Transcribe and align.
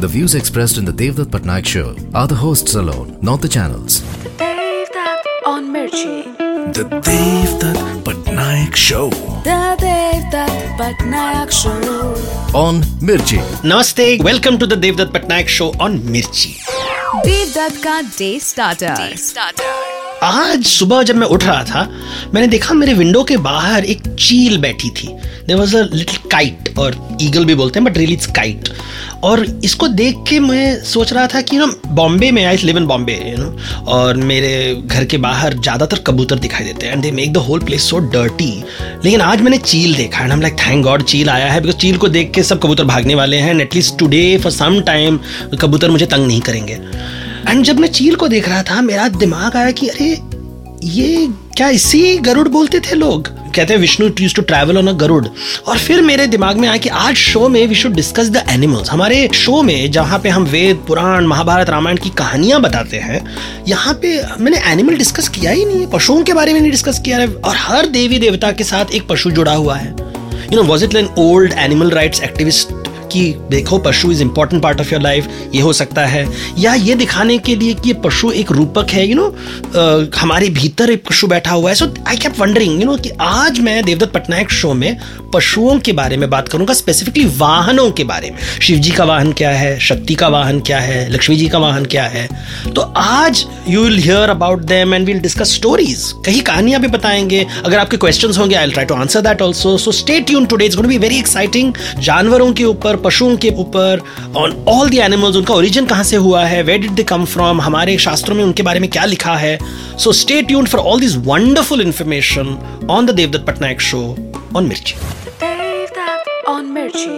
The 0.00 0.06
views 0.06 0.36
expressed 0.36 0.78
in 0.78 0.84
the 0.84 0.92
Devdutt 0.92 1.26
Patnaik 1.26 1.66
show 1.66 1.96
are 2.14 2.28
the 2.28 2.36
hosts 2.36 2.76
alone, 2.76 3.18
not 3.20 3.40
the 3.40 3.48
channels. 3.48 4.00
The 4.22 4.28
Devdutt 4.38 5.24
on 5.44 5.72
Mirchi. 5.72 6.22
The 6.72 6.84
Devdutt 6.84 8.04
Patnaik 8.04 8.76
show. 8.76 9.10
The 9.42 9.76
Devdutt 9.82 10.78
Patnaik 10.78 11.50
show. 11.50 11.72
On 12.56 12.80
Mirchi. 13.00 13.38
Namaste. 13.64 14.22
Welcome 14.22 14.56
to 14.58 14.68
the 14.68 14.76
Devdutt 14.76 15.10
Patnaik 15.10 15.48
show 15.48 15.70
on 15.80 15.98
Mirchi. 15.98 16.60
Devdutt 17.24 17.82
ka 17.82 18.02
day 18.16 18.38
starter. 18.38 18.94
Day 18.94 19.16
starter. 19.16 20.07
आज 20.22 20.64
सुबह 20.66 21.02
जब 21.02 21.16
मैं 21.16 21.26
उठ 21.26 21.44
रहा 21.44 21.62
था, 21.64 21.82
मैंने 22.34 22.46
देखा 22.48 22.74
मेरे 22.74 22.94
विंडो 22.94 23.22
के 23.24 23.36
बाहर 23.36 23.84
एक 23.84 24.00
चील 24.18 24.56
बैठी 24.60 24.88
थी। 24.90 25.08
There 25.46 25.56
was 25.56 25.76
a 25.76 25.82
little 25.92 26.28
kite 26.30 26.72
और 26.78 26.96
ईगल 27.22 27.44
भी 27.44 27.54
बोलते 27.54 27.78
हैं 27.78 27.84
बट 27.84 27.98
रियली 27.98 28.14
इट्स 28.14 28.26
काइट 28.36 28.68
और 29.24 29.44
इसको 29.64 29.88
देख 29.88 30.16
के 30.28 30.40
मैं 30.40 30.82
सोच 30.84 31.12
रहा 31.12 31.26
था 31.26 31.40
कि 31.40 31.56
ना 31.56 31.66
बॉम्बे 31.86 32.30
में 32.30 32.44
I 32.44 32.56
live 32.56 32.78
in 32.78 32.86
Bombay 32.86 33.12
you 33.12 33.36
know 33.36 33.84
और 33.92 34.16
मेरे 34.16 34.74
घर 34.86 35.04
के 35.04 35.18
बाहर 35.18 35.54
ज़्यादातर 35.54 35.98
कबूतर 36.06 36.38
दिखाई 36.38 36.64
देते 36.64 36.86
हैं 36.86 36.92
and 36.92 37.02
they 37.02 37.10
make 37.10 37.32
the 37.32 37.36
whole 37.46 37.60
place 37.60 37.88
so 37.90 37.98
dirty 38.12 38.52
लेकिन 39.04 39.20
आज 39.20 39.40
मैंने 39.40 39.58
चील 39.58 39.94
देखा 39.94 40.24
एंड 40.24 40.32
हम 40.32 40.40
लाइक 40.40 40.56
थैंक 40.58 40.84
गॉड 40.84 41.02
चील 41.04 41.30
आया 41.30 41.52
है 41.52 41.60
बिकॉज़ 41.60 41.76
चील 41.76 41.96
को 41.96 42.08
देख 42.08 42.32
के 42.34 42.42
सब 42.42 42.62
कबूतर 42.62 42.84
भागने 42.84 43.14
वाले 43.14 43.36
हैं 43.36 43.58
at least 43.60 43.98
today 43.98 44.36
for 44.42 44.52
some 44.52 44.80
time 44.80 45.20
कबूतर 45.60 45.90
मुझे 45.90 46.06
तंग 46.06 46.26
नहीं 46.26 46.40
करेंगे. 46.40 46.78
एंड 47.48 47.64
जब 47.64 47.78
मैं 47.78 47.88
चील 47.88 48.14
को 48.14 48.28
देख 48.28 48.48
रहा 48.48 48.62
था, 48.62 48.80
मेरा 48.80 49.08
दिमाग 49.08 49.56
आया 49.56 49.70
कि 49.70 49.86
अरे, 49.88 50.08
ये 50.84 51.28
क्या 51.56 51.68
इसी 51.68 52.16
गरुड़ 52.18 52.48
बोलते 52.48 52.80
थे 52.80 52.94
लोग? 52.94 53.28
कहते 53.54 53.74
हैं 53.74 53.80
Vishnu 53.80 54.08
used 54.20 54.34
to 54.34 54.42
travel 54.42 54.78
on 54.78 54.88
a 54.88 54.92
Garuda. 54.92 55.26
और 55.66 55.78
फिर 55.78 56.00
मेरे 56.02 56.26
दिमाग 56.26 56.56
में 56.56 56.68
आया 56.68 56.76
कि 56.76 56.88
आज 56.88 57.14
शो 57.14 57.48
में 57.48 57.66
we 57.66 57.74
should 57.74 57.92
discuss 57.92 58.28
the 58.28 58.44
animals 58.50 58.90
हमारे 58.90 59.28
शो 59.34 59.62
में 59.62 59.90
जहाँ 59.90 60.18
पे 60.18 60.28
हम 60.28 60.44
वेद, 60.44 60.84
पुराण, 60.88 61.26
महाभारत, 61.26 61.70
रामायण 61.70 61.96
की 61.96 62.10
कहानियाँ 62.10 62.60
बताते 62.60 62.96
हैं, 62.96 63.24
यहाँ 63.68 63.94
पे 63.94 64.20
मैंने 64.40 64.60
एनिमल 64.72 64.96
डिस्कस 64.96 65.28
किया 65.28 65.52
ही 65.52 65.64
नहीं 65.64 65.80
है। 65.80 65.90
पशुओं 65.90 66.22
के 66.22 66.32
बारे 66.32 66.52
में 66.52 66.60
नहीं 66.60 66.70
डिस्कस 66.70 66.98
किया 66.98 67.18
है। 67.18 67.26
और 67.26 67.56
हर 67.56 67.86
देवी 67.86 68.18
देवता 68.18 68.52
के 68.52 68.64
साथ 68.64 68.94
एक 68.94 69.08
पशु 69.08 69.30
जुड़ा 69.30 69.54
हुआ 69.54 69.76
है। 69.76 69.90
You 70.52 70.56
know 70.56 70.62
was 70.62 70.84
it 70.84 70.94
an 70.94 71.08
old 71.18 71.52
animal 71.58 71.90
rights 71.90 72.22
activist 72.22 72.87
कि 73.12 73.22
देखो 73.50 73.78
पशु 73.78 74.10
is 74.12 74.22
important 74.22 74.62
part 74.62 74.80
of 74.80 74.92
your 74.92 75.02
life 75.02 75.28
ये 75.54 75.60
हो 75.60 75.72
सकता 75.72 76.06
है। 76.06 76.26
या 76.58 76.74
ये 76.74 76.94
दिखाने 76.94 77.38
के 77.38 77.56
लिए 77.56 77.74
कि 77.74 77.92
पशु 78.04 78.30
एक 78.30 78.52
रूपक 78.52 78.90
है 78.90 79.06
यू 79.06 79.16
you 79.16 79.22
नो 79.22 79.28
know, 79.28 80.16
हमारे 80.16 80.48
भीतर 80.50 80.90
एक 80.90 81.04
पशु 81.08 81.26
बैठा 81.26 81.50
हुआ 81.50 81.68
है। 81.70 81.74
So 81.74 81.86
I 82.08 82.16
kept 82.16 82.40
wondering 82.40 82.80
you 82.80 82.86
know 82.86 82.96
कि 82.96 83.10
आज 83.20 83.60
मैं 83.60 83.82
देवदत्त 83.84 84.12
पटनायक 84.12 84.50
शो 84.50 84.72
में 84.74 84.96
पशुओं 85.34 85.78
के 85.78 85.92
बारे 85.92 86.16
में 86.16 86.28
बात 86.30 86.48
करूँगा 86.48 86.74
स्पेसिफिकली 86.74 87.24
वाहनों 87.38 87.90
के 87.90 88.04
बारे 88.04 88.30
में। 88.30 88.38
शिव 88.60 88.78
जी 88.78 88.90
का 88.90 89.04
वाहन 89.04 89.32
क्या 89.32 89.50
है? 89.50 89.78
शक्ति 89.80 90.14
का 90.14 90.28
वाहन 90.28 90.60
क्या 90.60 90.78
है? 90.78 91.08
लक्ष्मी 91.12 91.36
जी 91.36 91.48
का 91.48 91.58
वाहन 91.58 91.84
क्या 91.84 92.04
है? 92.04 92.28
तो 92.74 92.80
आज 92.96 93.44
you 93.68 93.82
will 93.84 93.98
hear 93.98 94.30
about 94.30 94.62
them 94.64 94.94
and 94.94 95.06
will 95.06 95.18
discuss 95.18 95.54
stories 95.54 96.04
कहीं 96.26 96.40
कहानियाँ 96.40 96.80
भी 96.80 96.88
बताएँगे। 96.88 97.46
अगर 97.64 97.78
आपके 97.78 97.96
क्वेश्चन 97.96 98.32
होंगे 98.38 98.54
I 98.54 98.70
try 98.70 98.86
to 98.86 98.94
answer 98.94 99.20
that 99.20 99.42
also 99.42 99.76
so 99.78 99.92
stay 99.92 100.20
tune 100.20 100.46
today 100.46 100.68
be 100.78 100.98
very 100.98 101.18
exciting 101.18 101.72
जानवरों 101.98 102.52
के 102.52 102.64
ऊपर 102.64 102.96
पशुओं 103.04 103.36
के 103.36 103.50
ऊपर 103.58 104.02
ऑन 104.36 104.64
ऑल 104.68 104.90
द 104.90 104.94
एनिमल्स 104.94 105.36
उनका 105.36 105.54
ओरिजिन 105.54 105.86
कहाँ 105.86 106.04
से 106.04 106.16
हुआ 106.16 106.44
है? 106.44 106.62
Where 106.62 106.80
did 106.80 106.90
they 106.90 107.02
come 107.02 107.24
from 107.24 107.60
हमारे 107.60 107.98
शास्त्रों 107.98 108.36
में 108.36 108.44
उनके 108.44 108.62
बारे 108.62 108.80
में 108.80 108.90
क्या 108.90 109.04
लिखा 109.04 109.36
है? 109.36 109.58
So 109.98 110.12
stay 110.12 110.42
tune 110.42 110.66
for 110.66 110.80
all 110.80 111.00
this 111.00 111.16
wonderful 111.16 111.80
information 111.80 112.58
on 112.90 113.06
the 113.06 113.10
Devdutt 113.10 113.46
Patnaik 113.46 113.80
show 113.80 114.02
on 114.56 114.66
Mirchi 114.66 114.94
Devdutt 115.42 116.48
on 116.50 116.68
Mirchi. 116.74 117.16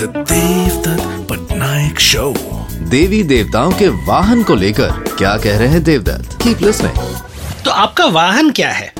The 0.00 0.06
Devdutt 0.30 1.02
Patnaik 1.30 2.00
Show. 2.06 2.30
देवी 2.90 3.22
देवताओं 3.22 3.72
के 3.72 3.88
वाहन 4.06 4.42
को 4.42 4.54
लेकर 4.54 4.90
क्या 5.18 5.36
कह 5.36 5.58
रहे 5.58 5.68
हैं 5.68 5.82
देवदत्त? 5.84 6.38
कीप 6.42 6.62
लिसनिंग 6.62 6.98
तो 7.64 7.70
आपका 7.70 8.06
वाहन 8.06 8.50
क्या 8.50 8.70
है? 8.70 8.92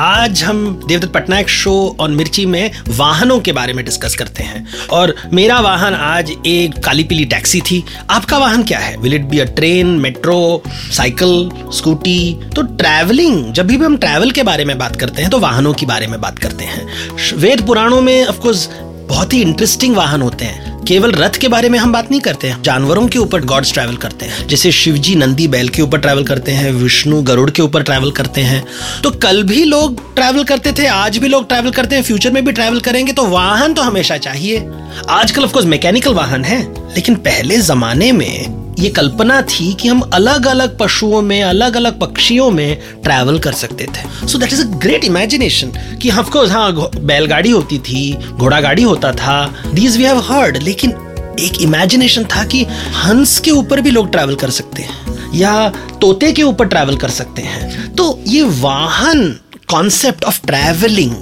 आज 0.00 0.42
हम 0.42 0.58
देवदत्त 0.88 1.12
पटनायक 1.12 1.48
शो 1.48 1.72
और 2.00 2.10
मिर्ची 2.10 2.44
में 2.46 2.70
वाहनों 2.88 3.38
के 3.40 3.52
बारे 3.52 3.72
में 3.72 3.84
डिस्कस 3.84 4.14
करते 4.14 4.42
हैं। 4.42 4.66
और 4.92 5.14
मेरा 5.32 5.58
वाहन 5.60 5.94
आज 5.94 6.30
एक 6.46 6.78
काली 6.84 7.04
पीली 7.04 7.24
टैक्सी 7.24 7.60
थी। 7.60 7.82
आपका 8.10 8.38
वाहन 8.38 8.62
क्या 8.62 8.78
है? 8.78 8.96
Will 8.96 9.14
it 9.14 9.24
be 9.24 9.38
a 9.38 9.44
train 9.44 9.86
metro 10.00 10.62
cycle 10.68 11.50
scooty 11.74 12.40
तो 12.56 12.62
ट्रैवलिंग 12.62 13.52
जब 13.52 13.66
भी 13.66 13.76
हम 13.76 13.96
ट्रैवल 13.96 14.30
के 14.30 14.42
बारे 14.42 14.64
में 14.64 14.78
बात 14.78 14.96
करते 14.96 15.22
हैं 15.22 15.30
तो 15.30 15.38
वाहनों 15.38 15.74
के 15.74 15.86
बारे 15.86 16.06
में 16.06 16.20
बात 16.20 16.38
करते 16.38 16.64
हैं। 16.64 17.36
वेद 17.36 17.66
पुराणों 17.66 18.00
में 18.00 18.26
ऑफकोर्स 18.26 18.68
बहुत 19.08 19.32
ही 19.32 19.42
इंटरेस्टिंग 19.42 19.96
वाहन 19.96 20.22
होते 20.22 20.44
हैं। 20.44 20.69
केवल 20.88 21.12
रथ 21.12 21.36
के 21.40 21.48
बारे 21.48 21.68
में 21.68 21.78
हम 21.78 21.92
बात 21.92 22.10
नहीं 22.10 22.20
करते 22.20 22.48
हैं। 22.48 22.62
जानवरों 22.62 23.06
के 23.08 23.18
ऊपर 23.18 23.44
गॉड्स 23.44 23.72
ट्रैवल 23.72 23.96
करते 23.96 24.26
हैं। 24.26 24.46
जैसे 24.48 24.72
शिवजी 24.72 25.14
नंदी 25.14 25.48
बैल 25.48 25.68
के 25.68 25.82
ऊपर 25.82 25.98
ट्रैवल 25.98 26.24
करते 26.24 26.52
हैं, 26.52 26.72
विष्णु 26.72 27.20
गरुड़ 27.22 27.50
के 27.50 27.62
ऊपर 27.62 27.82
ट्रैवल 27.82 28.10
करते 28.10 28.40
हैं। 28.40 28.62
तो 29.02 29.10
कल 29.10 29.42
भी 29.42 29.64
लोग 29.64 30.14
ट्रैवल 30.14 30.44
करते 30.44 30.72
थे, 30.72 30.86
आज 30.86 31.18
भी 31.18 31.28
लोग 31.28 31.48
ट्रैवल 31.48 31.70
करते 31.70 31.96
हैं 31.96 32.02
फ्यूचर 32.02 32.32
में 32.32 32.44
भी 32.44 32.52
ट्रैवल 32.52 32.80
करेंगे 32.80 33.12
तो 33.12 33.26
वाहन 33.26 33.74
तो 33.74 33.82
हमेशा 33.82 34.16
चाहिए। 34.18 34.66
आजकल 35.08 35.44
ऑफकोर्स 35.44 35.66
मैकेनिकल 35.66 36.14
वाहन 36.14 36.44
है, 36.44 36.62
लेकिन 36.94 37.14
पहले 37.16 37.58
जमाने 37.58 38.10
में 38.12 38.59
ये 38.80 38.88
कल्पना 38.90 39.40
थी 39.42 39.72
कि 39.80 39.88
हम 39.88 40.00
अलग 40.14 40.46
अलग 40.46 40.76
पशुओं 40.78 41.20
में 41.22 41.42
अलग 41.42 41.76
अलग 41.76 41.98
पक्षियों 42.00 42.50
में 42.50 42.78
ट्रैवल 43.04 43.38
कर 43.38 43.52
सकते 43.52 43.86
थे। 43.86 44.26
So 44.26 44.38
that 44.38 44.52
is 44.52 44.62
a 44.62 44.78
great 44.78 45.04
imagination 45.04 45.72
कि 46.02 46.10
ऑफकोर्स 46.10 46.50
हाँ 46.50 46.90
बैलगाड़ी 46.96 47.50
होती 47.50 47.78
थी 47.80 48.12
घोड़ा 48.30 48.60
गाड़ी 48.60 48.82
होता 48.82 49.12
था। 49.12 49.46
दीज 49.74 49.96
वी 49.96 50.04
हैव 50.04 50.18
हर्ड 50.30 50.62
लेकिन 50.62 50.90
एक 51.40 51.60
इमेजिनेशन 51.62 52.24
था 52.34 52.44
कि 52.44 52.64
हंस 52.96 53.38
के 53.40 53.50
ऊपर 53.50 53.80
भी 53.80 53.90
लोग 53.90 54.10
ट्रैवल 54.12 54.34
कर 54.34 54.50
सकते 54.50 54.82
हैं, 54.82 55.18
या 55.34 55.68
तोते 56.00 56.32
के 56.32 56.42
ऊपर 56.42 56.66
ट्रैवल 56.66 56.96
कर 56.96 57.10
सकते 57.10 57.42
हैं। 57.42 57.94
तो 57.94 58.18
ये 58.26 58.42
वाहन 58.60 59.28
concept 59.70 60.24
of 60.24 60.40
travelling 60.46 61.14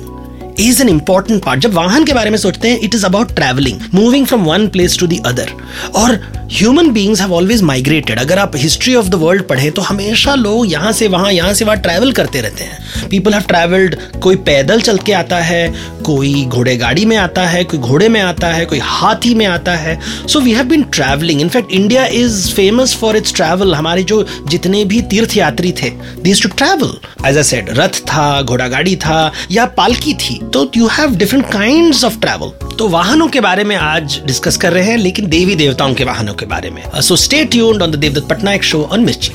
is 0.60 0.80
an 0.82 0.88
important 0.88 1.42
part 1.44 1.60
जब 1.60 1.74
वाहन 1.74 2.04
के 2.04 2.12
बारे 2.12 2.30
में 2.30 2.38
सोचते 2.38 2.68
हैं 2.68 2.80
it 2.80 2.94
is 2.94 3.04
about 3.06 3.34
travelling 3.34 3.80
moving 3.94 4.26
from 4.26 4.44
one 4.44 4.66
place 4.68 4.98
to 4.98 5.06
the 5.06 5.20
other 5.26 5.52
और 5.96 6.20
human 6.50 6.88
beings 6.90 7.20
have 7.20 7.32
always 7.34 7.62
migrated 7.62 8.18
अगर 8.18 8.38
आप 8.38 8.52
हिस्ट्री 8.56 8.94
ऑफ़ 8.94 9.08
द 9.08 9.14
वर्ल्ड 9.14 9.42
पढ़ें 9.46 9.70
तो 9.72 9.82
हमेशा 9.82 10.34
लोग 10.34 10.70
यहाँ 10.70 10.92
से 10.92 11.08
वहाँ, 11.08 11.32
यहाँ 11.32 11.52
से 11.54 11.64
वहाँ 11.64 11.76
ट्रैवल 11.78 12.12
करते 12.12 12.40
रहते 12.40 12.64
हैं। 12.64 13.08
पीपल 13.08 13.34
हैव 13.34 13.42
ट्रैवल्ड 13.48 13.96
कोई 14.22 14.36
पैदल 14.46 14.80
चल 14.80 14.98
के 14.98 15.12
आता 15.12 15.38
है, 15.38 15.68
कोई 16.04 16.44
घोड़े 16.44 16.76
गाड़ी 16.76 17.04
में 17.04 17.16
आता 17.16 17.46
है, 17.46 17.62
कोई 17.64 17.80
घोड़े 17.80 18.08
में 18.08 18.20
आता 18.20 18.48
है, 18.48 18.64
कोई 18.66 18.78
हाथी 18.82 19.34
में 19.34 19.44
आता 19.46 19.74
है। 19.74 19.98
So 20.26 20.40
we 20.40 20.52
have 20.52 20.64
been 20.68 20.82
travelling 20.92 21.40
in fact 21.40 21.72
India 21.72 22.06
is 22.06 22.54
famous 22.54 22.94
for 23.00 23.16
its 23.16 23.34
travel 23.34 23.74
हमारे 23.74 24.02
जो 24.04 24.24
जितने 24.48 24.84
भी 24.84 25.00
तीर्थ 25.10 25.36
यात्री 25.36 25.72
थे 25.82 25.90
this 26.22 26.42
to 26.42 26.48
travel 26.48 26.96
as 27.26 27.36
a 27.36 27.42
said 27.42 27.70
रथ 27.78 28.00
था, 28.06 28.42
घोड़ा 28.42 28.68
गाड़ी 28.68 28.96
था, 28.96 29.32
या 29.50 29.66
पालकी 29.76 30.14
थी। 30.14 30.40
तो 30.54 30.70
you 30.76 30.86
have 30.88 31.16
different 31.16 31.46
kind 31.52 31.94
of 32.04 32.18
travel 32.20 32.52
तो 32.78 32.88
वाहनों 32.88 33.26
के 33.28 33.40
बारे 33.40 33.62
में 33.64 33.74
आज 33.76 34.20
डिस्कस 34.26 34.56
कर 34.56 34.72
रहे 34.72 34.84
हैं, 34.84 34.96
लेकिन 34.98 35.28
देवी 35.28 35.54
देवताओं 35.56 35.94
के 35.94 36.04
वाहनों 36.04 36.34
के 36.38 36.46
बारे 36.46 36.70
में। 36.70 37.00
So 37.00 37.16
stay 37.16 37.44
tuned 37.44 37.82
on 37.82 37.90
the 37.90 37.94
Devdutt 37.94 38.28
Patnaik 38.30 38.64
show 38.64 38.88
on 38.92 39.00
Mirchi 39.00 39.32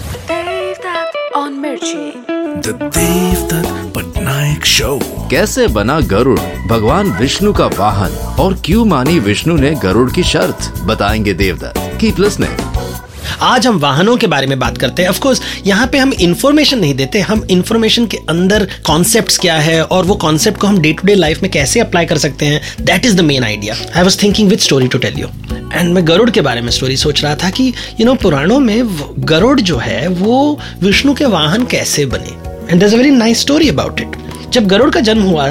on 1.35 1.53
Mirchi 1.53 2.23
the 2.37 2.91
Devdutt 2.97 3.95
Patnaik 3.95 4.65
show 4.65 4.99
कैसे 5.31 5.67
बना 5.67 5.99
गरुड़? 5.99 6.39
भगवान 6.67 7.11
विष्णु 7.11 7.53
का 7.53 7.65
वाहन। 7.67 8.11
और 8.39 8.53
क्यों 8.65 8.85
मानी 8.85 9.19
विष्णु 9.19 9.55
ने 9.55 9.71
गरुड़ 9.71 10.11
की 10.11 10.23
शर्त? 10.23 10.73
बताएँगे 10.81 11.33
देवदत्त। 11.33 11.97
कीप 12.01 12.19
लिसनिंग 12.19 12.72
आज 13.41 13.67
हम 13.67 13.77
वाहनों 13.79 14.15
के 14.17 14.27
बारे 14.27 14.47
में 14.47 14.59
बात 14.59 14.77
करते 14.77 15.01
हैं। 15.01 15.09
ऑफकोर्स 15.09 15.41
यहाँ 15.65 15.87
पे 15.87 15.97
हम 15.97 16.13
इंफॉर्मेशन 16.13 16.79
नहीं 16.79 16.93
देते 16.95 17.19
हम 17.21 17.45
इंफॉर्मेशन 17.51 18.05
के 18.05 18.17
अंदर 18.29 18.67
कॉन्सेप्ट्स 18.85 19.37
क्या 19.37 19.55
है 19.55 19.81
और 19.83 20.05
वो 20.05 20.15
कॉन्सेप्ट 20.15 20.59
को 20.59 20.67
हम 20.67 20.79
डे 20.79 20.93
टू 20.93 21.07
डे 21.07 21.15
लाइफ 21.15 21.41
में 21.41 21.51
कैसे 21.51 21.79
अप्लाई 21.79 22.05
कर 22.05 22.17
सकते 22.17 22.45
हैं 22.45 22.61
that 22.81 23.05
is 23.05 23.15
the 23.17 23.21
main 23.21 23.43
idea 23.43 23.75
I 23.95 24.03
was 24.03 24.21
thinking 24.23 24.49
with 24.49 24.57
story 24.57 24.87
to 24.87 24.97
tell 24.97 25.19
you 25.19 25.27
and 25.73 25.93
मैं 25.93 26.07
गरुड़ 26.07 26.29
के 26.29 26.41
बारे 26.41 26.61
में 26.61 26.71
स्टोरी 26.71 26.97
सोच 26.97 27.23
रहा 27.23 27.35
था 27.35 27.49
कि 27.49 27.63
यू 27.63 27.95
you 27.95 28.05
नो 28.05 28.11
know, 28.11 28.23
पुराणों 28.23 28.59
में 28.59 28.99
गरुड़ 29.19 29.59
जो 29.61 29.77
है 29.77 30.07
वो 30.07 30.59
विष्णु 30.81 31.13
के 31.13 31.25
वाहन 31.25 31.65
कैसे 31.65 32.05
बने। 32.05 32.71
And 32.71 32.81
there 32.81 32.93
a 32.93 32.97
very 32.97 33.09
nice 33.09 33.41
story 33.41 33.69
about 33.69 33.99
it 33.99 34.17
जब 34.49 34.67
गरुड़ 34.67 34.89
का 34.89 34.99
जन्म 34.99 35.23
हुआ 35.23 35.47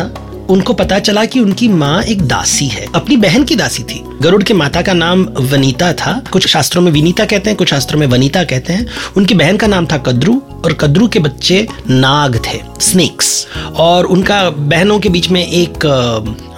उनको 0.51 0.73
पता 0.73 0.99
चला 0.99 1.25
कि 1.25 1.41
उनकी 1.41 1.69
माँ 1.69 2.03
एक 2.03 2.23
दासी 2.23 2.67
है। 2.67 2.87
अपनी 2.95 3.17
बहन 3.17 3.45
की 3.45 3.57
दासी 3.57 3.83
थी। 3.83 4.03
गरुड़ 4.23 4.43
के 4.43 4.55
माता 4.55 4.83
का 4.83 4.93
नाम 4.93 5.23
वनीता 5.41 5.93
था। 5.93 6.23
कुछ 6.33 6.47
शास्त्रों 6.47 6.83
में 6.83 6.93
विनीता 6.93 7.25
कहते 7.25 7.51
हैं, 7.51 7.57
कुछ 7.57 7.69
शास्त्रों 7.69 8.01
में 8.01 8.07
वनीता 8.07 8.45
कहते 8.45 8.73
हैं। 8.73 8.87
उनकी 9.17 9.35
बहन 9.35 9.57
का 9.57 9.67
नाम 9.67 9.87
था 9.87 9.97
कद्रू 9.99 10.43
और 10.65 10.73
कद्रू 10.73 11.09
के 11.09 11.19
बच्चे 11.19 11.67
नाग 11.91 12.37
थे 12.47 12.61
स्नेक्स 12.81 13.47
और 13.77 14.05
उनका 14.05 14.51
बहनों 14.51 14.99
के 15.01 15.09
बीच 15.09 15.31
में 15.31 15.47
एक 15.47 15.87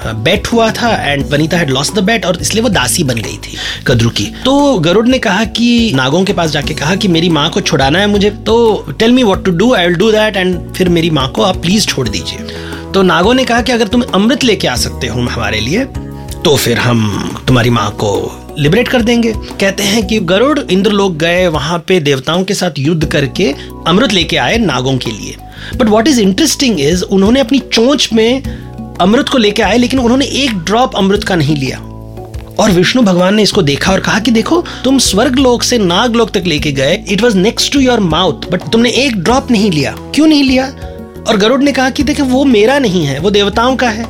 बेट 0.07 0.47
हुआ 0.47 0.71
था 0.71 0.91
and 1.13 1.25
Vanita 1.31 1.57
had 1.57 1.71
lost 1.71 1.95
the 1.95 1.99
bet 1.99 2.27
और 2.27 2.39
इसलिए 2.41 2.63
वो 2.63 2.69
दासी 2.69 3.05
बन 3.05 3.15
गई 3.15 3.37
थी 3.37 3.57
कद्रू 3.87 4.11
की। 4.11 4.25
तो 4.45 4.79
गरुड़ 4.79 5.07
ने 5.07 5.19
कहा 5.19 5.45
कि, 5.45 5.93
नागों 5.95 6.25
के 6.25 6.33
पास 6.33 6.51
जाके 6.51 6.75
कहा 6.75 6.95
कि 6.95 7.09
मेरी 7.09 7.29
माँ 7.29 7.49
को 7.51 7.61
छुड़ाना 7.61 7.99
है 7.99 8.07
मुझे। 8.07 8.31
तो 8.31 8.87
tell 8.99 9.13
me 9.13 9.23
what 9.23 9.45
to 9.45 9.51
do 9.51 9.75
I 9.75 9.87
will 9.87 9.97
do 9.97 10.11
that 10.13 10.37
and 10.37 10.73
फिर 10.73 10.89
मेरी 10.89 11.11
माँ 11.11 11.29
को 11.29 11.43
आप 11.43 11.57
प्लीज़ 11.57 11.87
छोड़ 11.87 12.09
दीजिए। 12.09 12.74
तो 12.95 13.03
नागों 13.03 13.33
ने 13.35 13.45
कहा 13.45 13.63
कि 13.63 13.73
अगर 13.73 13.89
तुम 13.89 14.03
अमृत 14.15 14.45
लेके 14.45 14.67
आ 14.69 14.75
सकते 14.77 15.07
हो 15.07 15.21
हमारे 15.21 15.61
लिए 15.61 15.85
तो 16.45 16.57
फिर 16.57 16.79
हम 16.79 17.41
तुम्हारी 17.47 17.71
माँ 17.71 17.91
को 17.93 18.11
लिबरेट 18.59 18.89
कर 18.89 19.03
देंगे। 19.03 19.33
कहते 19.61 19.83
हैं 19.83 20.07
कि 20.07 20.19
गरुड़ 20.23 20.59
इंद्र 20.61 20.91
लोग 20.91 21.17
गए 21.19 21.47
वहाँ 21.47 21.79
पे 21.89 21.99
देवताओं 22.01 22.45
के 22.45 22.55
साथ 22.55 22.79
युद्ध 22.79 23.05
करके 23.07 23.51
अमृत 23.87 24.13
लेके 24.13 24.37
आए 24.37 24.59
नागों 24.59 24.97
के 24.99 25.11
लिए। 25.11 25.37
But 25.77 25.89
what 25.89 26.09
is 26.09 26.21
interesting 26.21 26.81
is 26.81 27.03
उन्होंने 27.05 27.41
अपनी 27.41 27.59
चोंच 27.73 28.09
में 28.13 28.43
अमृत 29.01 29.29
को 29.29 29.39
लेके 29.39 29.63
आए, 29.63 29.79
लेकिन 29.79 30.01
उन्होंने 30.01 30.27
एक 30.27 30.55
ड्रॉप 30.57 30.97
अमृत 30.97 31.25
का 31.25 31.37
नहीं 31.37 31.57
लिया। 31.57 31.79
और 32.59 32.71
विष्णु 32.71 33.03
भगवान 33.03 33.35
ने 33.35 33.43
इसको 33.43 33.63
देखा 33.63 33.93
और 33.93 34.01
कहा 34.01 34.19
कि 34.19 34.31
देखो, 34.31 34.65
तुम 34.85 34.99
स्वर्ग 35.01 35.39
लोक 35.39 35.63
से 35.63 35.79
नाग 35.79 36.17
लोक 36.17 36.31
तक 36.31 36.43
लेके 36.47 36.73
गए 36.73 37.05
it 37.09 37.23
was 37.23 37.37
next 37.37 37.73
to 37.73 37.81
your 37.81 38.01
mouth 38.01 38.51
but 38.51 38.71
तुमने 38.73 38.91
एक 39.05 39.17
ड्रॉप 39.17 39.51
नहीं 39.51 39.71
लिया। 39.71 39.97
क्यों 40.15 40.27
नहीं 40.27 40.45
लिया? 40.45 40.73
और 41.29 41.37
गरुड़ 41.37 41.63
ने 41.63 41.73
कहा 41.73 41.91
कि 41.91 42.03
देखे, 42.03 42.23
वो 42.23 42.45
मेरा 42.45 42.79
नहीं 42.79 43.05
है, 43.05 43.19
वो 43.19 43.31
देवताओं 43.31 43.77
का 43.77 43.89
है। 43.89 44.07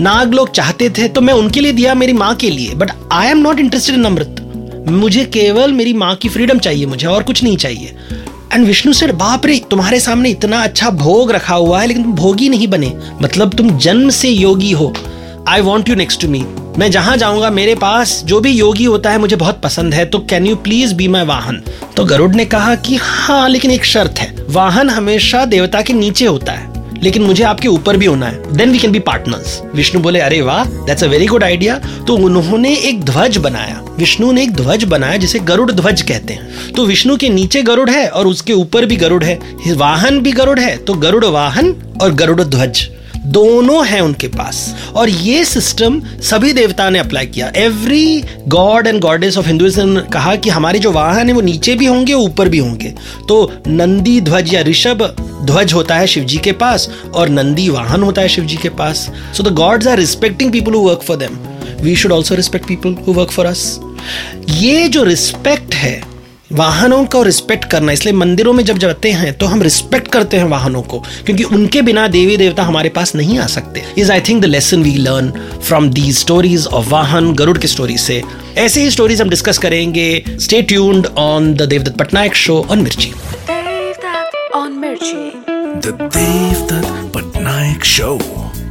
नाग 0.00 0.34
लोग 0.34 0.50
चाहते 0.50 0.88
थे 0.90 1.08
तो 1.08 1.20
मैं 1.20 1.34
उनके 1.34 1.60
लिए 1.60 1.72
दिया 1.72 1.94
मेरी 1.94 2.12
माँ 2.12 2.34
के 2.34 2.50
लिए 2.50 2.74
but 2.74 2.90
I 3.12 3.28
am 3.28 3.38
not 3.38 3.60
interested 3.60 3.94
in 3.94 4.04
amrit 4.04 4.84
मुझे 4.88 5.24
केवल 5.24 5.72
मेरी 5.72 5.92
माँ 5.92 6.14
की 6.14 6.28
फ्रीडम 6.28 6.58
चाहिए 6.58 6.86
मुझे, 6.86 7.06
और 7.06 7.22
कुछ 7.22 7.42
नहीं 7.42 7.56
चाहिए। 7.56 7.96
एंड 8.52 8.66
विष्णु 8.66 8.92
से 8.92 9.06
बाप 9.06 9.46
रे, 9.46 9.58
तुम्हारे 9.70 10.00
सामने 10.00 10.30
इतना 10.30 10.62
अच्छा 10.62 10.90
भोग 10.92 11.32
रखा 11.32 11.54
हुआ 11.54 11.80
है, 11.80 11.86
लेकिन 11.86 12.02
तुम 12.02 12.12
भोगी 12.12 12.48
नहीं 12.48 12.68
बने। 12.68 12.92
मतलब 13.22 13.54
तुम 13.54 13.76
जन्म 13.78 14.10
से 14.10 14.28
योगी 14.28 14.70
हो। 14.72 14.92
I 15.48 15.60
want 15.60 15.88
you 15.88 15.94
next 15.94 16.20
to 16.20 16.28
me 16.28 16.44
मैं 16.78 16.90
जहाँ 16.90 17.16
जाऊँगा, 17.16 17.50
मेरे 17.50 17.74
पास 17.74 18.22
जो 18.26 18.40
भी 18.40 18.50
योगी 18.50 18.84
होता 18.84 19.10
है, 19.10 19.18
मुझे 19.18 19.36
बहुत 19.36 19.60
पसंद 19.60 19.94
है 19.94 20.04
तो 20.04 20.18
can 20.20 20.46
you 20.46 20.56
please 20.56 20.94
be 20.94 21.08
my 21.08 21.24
vahan? 21.24 21.62
तो 21.96 22.04
गरुड़ 22.04 22.34
ने 22.34 22.44
कहा 22.44 22.74
कि 22.76 22.96
हाँ 22.96 23.48
लेकिन 23.48 23.70
एक 23.70 23.84
शर्त 23.84 24.18
है। 24.18 24.34
वाहन 24.48 24.90
हमेशा 24.90 25.44
देवता 25.44 25.80
के 25.82 25.92
नीचे 25.92 26.26
होता 26.26 26.52
है, 26.52 26.74
लेकिन 27.02 27.22
मुझे 27.22 27.42
आपके 27.44 27.68
ऊपर 27.68 27.96
भी 27.96 28.06
होना 28.06 28.26
है। 28.26 28.56
Then 28.56 28.70
we 28.70 28.78
can 28.78 28.92
be 28.92 28.98
partners 29.00 29.60
Vishnu 29.74 30.00
बोले, 30.02 30.20
अरे 30.20 30.40
वाह 30.42 30.64
that's 30.64 31.04
a 31.04 31.06
very 31.06 31.26
good 31.26 31.44
idea 31.44 31.78
तो 32.06 32.16
उन्होंने 32.16 32.74
एक 32.78 33.04
ध्वज 33.04 33.36
बनाया। 33.38 33.82
विष्णु 33.98 34.30
ने 34.32 34.42
एक 34.42 34.52
ध्वज 34.52 34.84
बनाया, 34.84 35.16
जिसे 35.16 35.38
गरुड़ 35.40 35.70
ध्वज 35.72 36.02
कहते 36.02 36.34
हैं। 36.34 36.72
तो 36.72 36.84
विष्णु 36.86 37.16
के 37.16 37.28
नीचे 37.28 37.62
गरुड़ 37.62 37.88
है 37.90 38.08
और 38.08 38.26
उसके 38.26 38.52
ऊपर 38.54 38.86
भी 38.86 38.96
गरुड़ 38.96 39.22
है। 39.24 39.38
वाहन 39.74 40.20
भी 40.20 40.32
गरुड़ 40.32 40.58
है 40.60 40.76
तो 40.78 40.94
गरुड़ 40.96 41.24
वाहन 41.26 41.74
और 42.02 42.14
गरुड़ 42.14 42.42
ध्वज। 42.42 42.88
दोनों 43.26 43.86
हैं 43.86 44.00
उनके 44.00 44.28
पास। 44.28 44.74
और 44.96 45.08
ये 45.08 45.44
सिस्टम 45.44 46.00
सभी 46.22 46.52
देवता 46.52 46.88
ने 46.90 46.98
अप्लाई 46.98 47.26
किया। 47.26 47.50
Every 47.56 48.22
god 48.48 48.86
and 48.86 49.00
goddess 49.00 49.38
of 49.38 49.46
Hinduism 49.46 50.00
कहा 50.12 50.34
कि 50.36 50.50
हमारे 50.50 50.78
जो 50.78 50.92
वाहन 50.92 51.28
है, 51.28 51.34
वो 51.34 51.40
नीचे 51.40 51.74
भी 51.74 51.86
होंगे, 51.86 52.12
ऊपर 52.12 52.48
भी 52.48 52.58
होंगे। 52.58 52.94
तो 53.28 53.52
नंदी, 53.66 54.20
ध्वज 54.20 54.54
या 54.54 54.62
ऋषभ, 54.62 55.02
ध्वज 55.44 55.72
होता 55.72 55.94
है 55.94 56.06
शिव 56.06 56.24
जी 56.24 56.38
के 56.38 56.52
पास 56.52 56.88
और 57.14 57.28
नंदी 57.28 57.68
वाहन 57.68 58.02
होता 58.02 58.22
है 58.22 58.28
शिव 58.28 58.44
जी 58.44 58.56
के 58.56 58.68
पास। 58.70 59.10
So 59.36 59.42
the 59.42 59.52
gods 59.54 59.86
are 59.86 59.98
respecting 59.98 60.52
people 60.52 60.72
who 60.72 60.80
work 60.80 61.02
for 61.02 61.16
them 61.16 61.38
we 61.80 61.96
should 61.96 62.12
also 62.12 62.34
respect 62.34 62.68
people 62.68 62.96
who 63.06 63.12
work 63.12 63.30
for 63.30 63.46
us 63.46 63.78
ये 64.50 64.88
जो 64.88 65.02
रिस्पेक्ट 65.04 65.74
है 65.74 66.00
वाहनों 66.52 67.04
को 67.04 67.22
रिस्पेक्ट 67.22 67.64
करना। 67.64 67.92
इसलिए 67.92 68.14
मंदिरों 68.14 68.52
में 68.52 68.64
जब 68.64 68.78
जाते 68.78 69.12
हैं 69.12 69.34
तो 69.34 69.46
हम 69.46 69.62
रिस्पेक्ट 69.62 70.08
करते 70.08 70.36
हैं 70.36 70.44
वाहनों 70.44 70.82
को 70.82 71.04
क्योंकि 71.26 71.44
उनके 71.44 71.82
बिना 71.82 72.08
देवी 72.08 72.36
देवता 72.36 72.62
हमारे 72.62 72.88
पास 72.88 73.14
नहीं 73.14 73.38
आ 73.38 73.46
सकते। 73.46 73.82
Is 73.98 74.12
I 74.12 74.20
think 74.20 74.42
the 74.42 74.44
lesson 74.44 74.82
we 74.82 74.90
learn 74.90 75.32
from 75.62 75.90
the 75.90 76.12
stories 76.12 76.66
of 76.66 76.88
vahan 76.88 77.34
Garuda 77.34 77.58
की 77.58 77.68
स्टोरी 77.68 77.98
से। 77.98 78.22
ऐसे 78.56 78.82
ही 78.82 78.90
स्टोरीज 78.90 79.22
हम 79.22 79.28
डिस्कस 79.28 79.58
करेंगे। 79.58 80.24
Stay 80.28 80.62
tuned 80.62 81.06
on 81.06 81.54
the 81.54 81.62
Devdutt 81.62 81.96
Patnaik 81.96 82.34
show 82.34 82.66
on 82.70 82.78
Mirchi 82.78 83.12
on 84.56 84.72
Mirchi. 84.72 85.30
The 85.80 86.16
Devdutt 86.16 86.86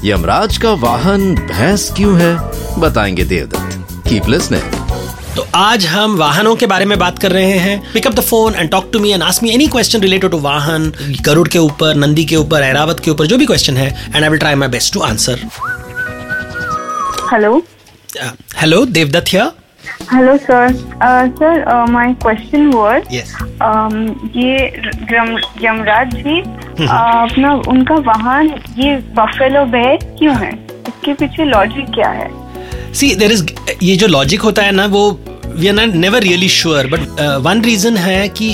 Yamraj 0.05 0.57
का 0.57 0.71
वाहन 0.71 1.35
भैंस 1.35 1.93
क्यों 1.97 2.19
है? 2.19 2.37
बताएँगे 2.79 3.23
देवदत्त। 3.23 4.09
कीप 4.09 4.29
लिसनिंग 4.29 4.84
तो 5.35 5.45
आज 5.55 5.85
हम 5.85 6.15
वाहनों 6.17 6.55
के 6.55 6.65
बारे 6.65 6.85
में 6.85 6.97
बात 6.99 7.17
कर 7.19 7.31
रहे 7.31 7.57
हैं। 7.59 7.93
Pick up 7.93 8.13
the 8.15 8.19
phone 8.19 8.53
and 8.55 8.69
talk 8.71 8.89
to 8.93 8.99
me 8.99 9.11
and 9.13 9.23
ask 9.23 9.43
me 9.43 9.49
any 9.53 9.67
question 9.67 10.01
related 10.01 10.31
to 10.31 10.37
vahan 10.39 10.91
Garuda 11.25 11.47
के 11.47 11.59
ऊपर 11.59 11.95
नंदी 11.95 12.25
के 12.25 12.35
ऊपर 12.35 12.63
ऐरावत 12.63 12.99
के 13.05 13.11
ऊपर 13.11 13.25
जो 13.27 13.37
भी 13.37 13.45
क्वेश्चन 13.45 13.77
है 13.77 13.87
and 14.15 14.23
I 14.23 14.29
will 14.29 14.39
try 14.39 14.55
my 14.55 14.69
best 14.77 14.93
to 14.93 14.99
answer 15.09 15.47
Hello. 17.33 17.59
Hello 18.61 18.85
Devdutt 18.99 19.33
here 19.33 19.51
Hello, 20.11 20.33
sir. 20.41 20.63
Sir, 21.39 21.51
uh, 21.73 21.85
my 21.93 22.05
question 22.23 22.65
was, 22.73 23.07
yes 23.11 23.33
um, 23.67 23.95
ये 24.35 24.55
यम, 25.11 25.37
यमराज 25.61 26.13
जी 26.15 26.41
uh, 26.41 26.89
अपना 26.89 27.53
उनका 27.73 27.95
वाहन 28.09 28.49
ये 28.79 28.95
बफेलो 29.19 29.65
बेयर 29.75 29.97
क्यों 30.19 30.35
है? 30.37 30.51
इसके 30.87 31.13
पीछे 31.13 31.45
लॉजिक 31.45 31.93
क्या 31.95 32.09
है? 32.19 32.29
सी 32.95 33.15
देर 33.15 33.31
इज़ 33.31 33.45
ये 33.83 33.95
जो 33.95 34.07
लॉजिक 34.07 34.41
होता 34.41 34.61
है 34.61 34.71
ना 34.71 34.85
वो 34.87 35.09
we 35.59 35.67
are 35.67 35.73
not 35.73 35.93
never 35.95 36.21
really 36.23 36.49
sure 36.49 36.87
but 36.87 37.19
one 37.41 37.61
reason 37.61 37.97
है 37.97 38.27
कि 38.39 38.47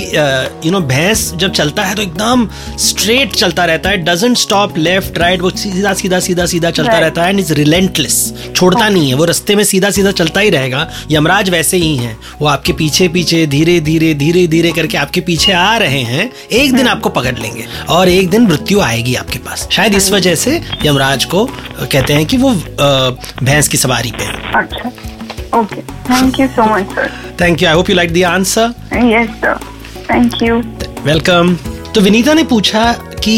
यू 0.66 0.72
नो 0.72 0.80
भैंस 0.80 1.32
जब 1.36 1.52
चलता 1.52 1.84
है 1.84 1.94
तो 1.94 2.02
एकदम 2.02 2.48
स्ट्रेट 2.78 3.34
चलता 3.34 3.64
रहता 3.64 3.90
है 3.90 3.96
डजेंट 4.04 4.36
स्टॉप 4.36 4.78
लेफ़्ट 4.78 5.18
राइट 5.18 5.40
वो 5.42 5.50
सीधा 5.50 5.92
सीधा 5.94 6.20
सीधा 6.20 6.46
सीधा 6.46 6.70
चलता 6.70 6.90
Right. 6.92 7.04
रहता 7.04 7.22
है 7.22 7.30
एंड 7.30 7.40
इज़ 7.40 7.52
रिलेंटलेस 7.52 8.16
छोड़ता 8.56 8.88
नहीं 8.88 9.08
है 9.08 9.14
वो 9.14 9.24
रास्ते 9.24 9.54
में 9.56 9.62
सीधा 9.64 9.90
सीधा 9.90 10.10
चलता 10.10 10.40
ही 10.40 10.50
रहेगा 10.50 10.90
यमराज 11.10 11.50
वैसे 11.50 11.76
ही 11.76 11.96
हैं। 11.96 12.16
वो 12.40 12.46
आपके 12.46 12.72
पीछे 12.72 13.08
पीछे 13.08 13.46
धीरे 13.46 13.78
धीरे 13.80 14.12
धीरे 14.14 14.46
धीरे 14.46 14.72
करके 14.72 14.96
आपके 14.96 15.20
पीछे 15.20 15.52
आ 15.52 15.76
रहे 15.76 16.02
हैं 16.02 16.30
एक 16.52 16.72
दिन 16.72 16.88
आपको 16.88 17.08
पकड़ 17.08 17.38
लेंगे 17.38 17.64
और 17.88 18.08
एक 18.08 18.30
दिन 18.30 18.42
मृत्यु 18.42 18.80
आएगी 18.80 19.14
आपके 19.14 19.38
पास। 19.38 19.68
शायद 19.72 19.94
इस 19.94 20.10
वजह 20.10 20.34
से 20.34 20.60
यमराज 20.84 21.24
को 21.24 21.48
uh, 21.82 21.92
कहते 21.92 22.12
हैं 22.12 22.26
कि 22.26 22.36
वो 22.36 22.52
uh, 22.52 23.42
भैंस 23.42 23.68
की 23.68 23.76
सवारी 23.76 24.12
पे 24.20 24.26
अच्छा। 24.58 24.90
Thank 25.54 26.40
you 26.40 26.46
so 26.48 26.64
much 26.74 26.96
thank 27.40 27.62
you 27.62 27.68
I 27.68 27.74
hope 27.74 27.90
you 27.90 27.96
like 27.96 28.12
the 28.12 28.22
answer 28.26 28.74
yes 29.12 29.28
sir 29.40 29.58
thank 30.10 30.42
you 30.42 30.62
welcome 31.04 31.54
तो 31.94 32.00
विनीता 32.00 32.34
ने 32.34 32.44
पूछा 32.52 32.84
कि 33.24 33.34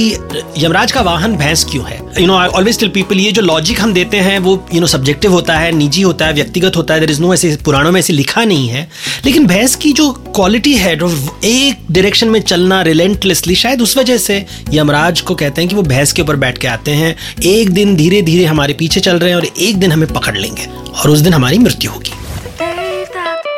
यमराज 0.58 0.92
का 0.92 1.00
वाहन 1.02 1.36
भैंस 1.36 1.64
क्यों 1.70 1.84
है 1.86 1.98
you 2.20 2.26
know 2.26 2.36
I 2.36 2.48
always 2.48 2.78
tell 2.80 2.88
people 2.88 3.20
ये 3.20 3.32
जो 3.32 3.42
लॉजिक 3.42 3.80
हम 3.80 3.92
देते 3.94 4.16
हैं 4.20 4.38
वो 4.38 4.54
यू 4.74 4.80
नो 4.80 4.86
सब्जेक्टिव 4.86 5.32
होता 5.32 5.58
है 5.58 5.70
निजी 5.72 6.02
होता 6.02 6.26
है 6.26 6.32
व्यक्तिगत 6.34 6.76
होता 6.76 6.94
है 6.94 7.00
देर 7.00 7.10
इज़ 7.10 7.20
नो 7.22 7.32
ऐसे 7.34 7.56
पुराणों 7.64 7.92
में 7.92 7.98
ऐसे 8.00 8.12
लिखा 8.12 8.44
नहीं 8.44 8.68
है 8.68 8.88
लेकिन 9.24 9.46
भैंस 9.46 9.74
की 9.76 9.92
जो 9.92 10.10
क्वालिटी 10.34 10.74
है 10.76 10.96
जो 10.96 11.10
एक 11.44 11.86
डायरेक्शन 11.90 12.28
में 12.28 12.40
चलना 12.42 12.80
रिलेंटलेसली 12.82 13.54
शायद 13.54 13.82
उस 13.82 13.96
वजह 13.98 14.18
से 14.18 14.44
यमराज 14.72 15.20
को 15.20 15.34
कहते 15.34 15.62
हैं 15.62 15.68
कि 15.70 15.76
वो 15.76 15.82
भैंस 15.84 16.12
के 16.12 16.22
ऊपर 16.22 16.36
बैठ 16.36 16.58
के 16.58 16.68
आते 16.68 16.90
हैं 16.94 17.14
एक 17.46 17.70
दिन 17.70 17.96
धीरे 17.96 18.22
धीरे 18.22 18.44
हमारे 18.44 18.74
पीछे 18.74 19.00
चल 19.00 19.18
रहे 19.18 19.30
हैं 19.30 19.36
और 19.36 19.46
एक 19.46 19.78
दिन 19.78 19.92
हमें 19.92 20.12
पकड़ 20.12 20.36
लेंगे 20.36 20.66
और 20.92 21.10
उस 21.10 21.20
दिन 21.20 21.34
हमारी 21.34 21.58
मृत्यु 21.58 21.90
होगी 21.90 22.22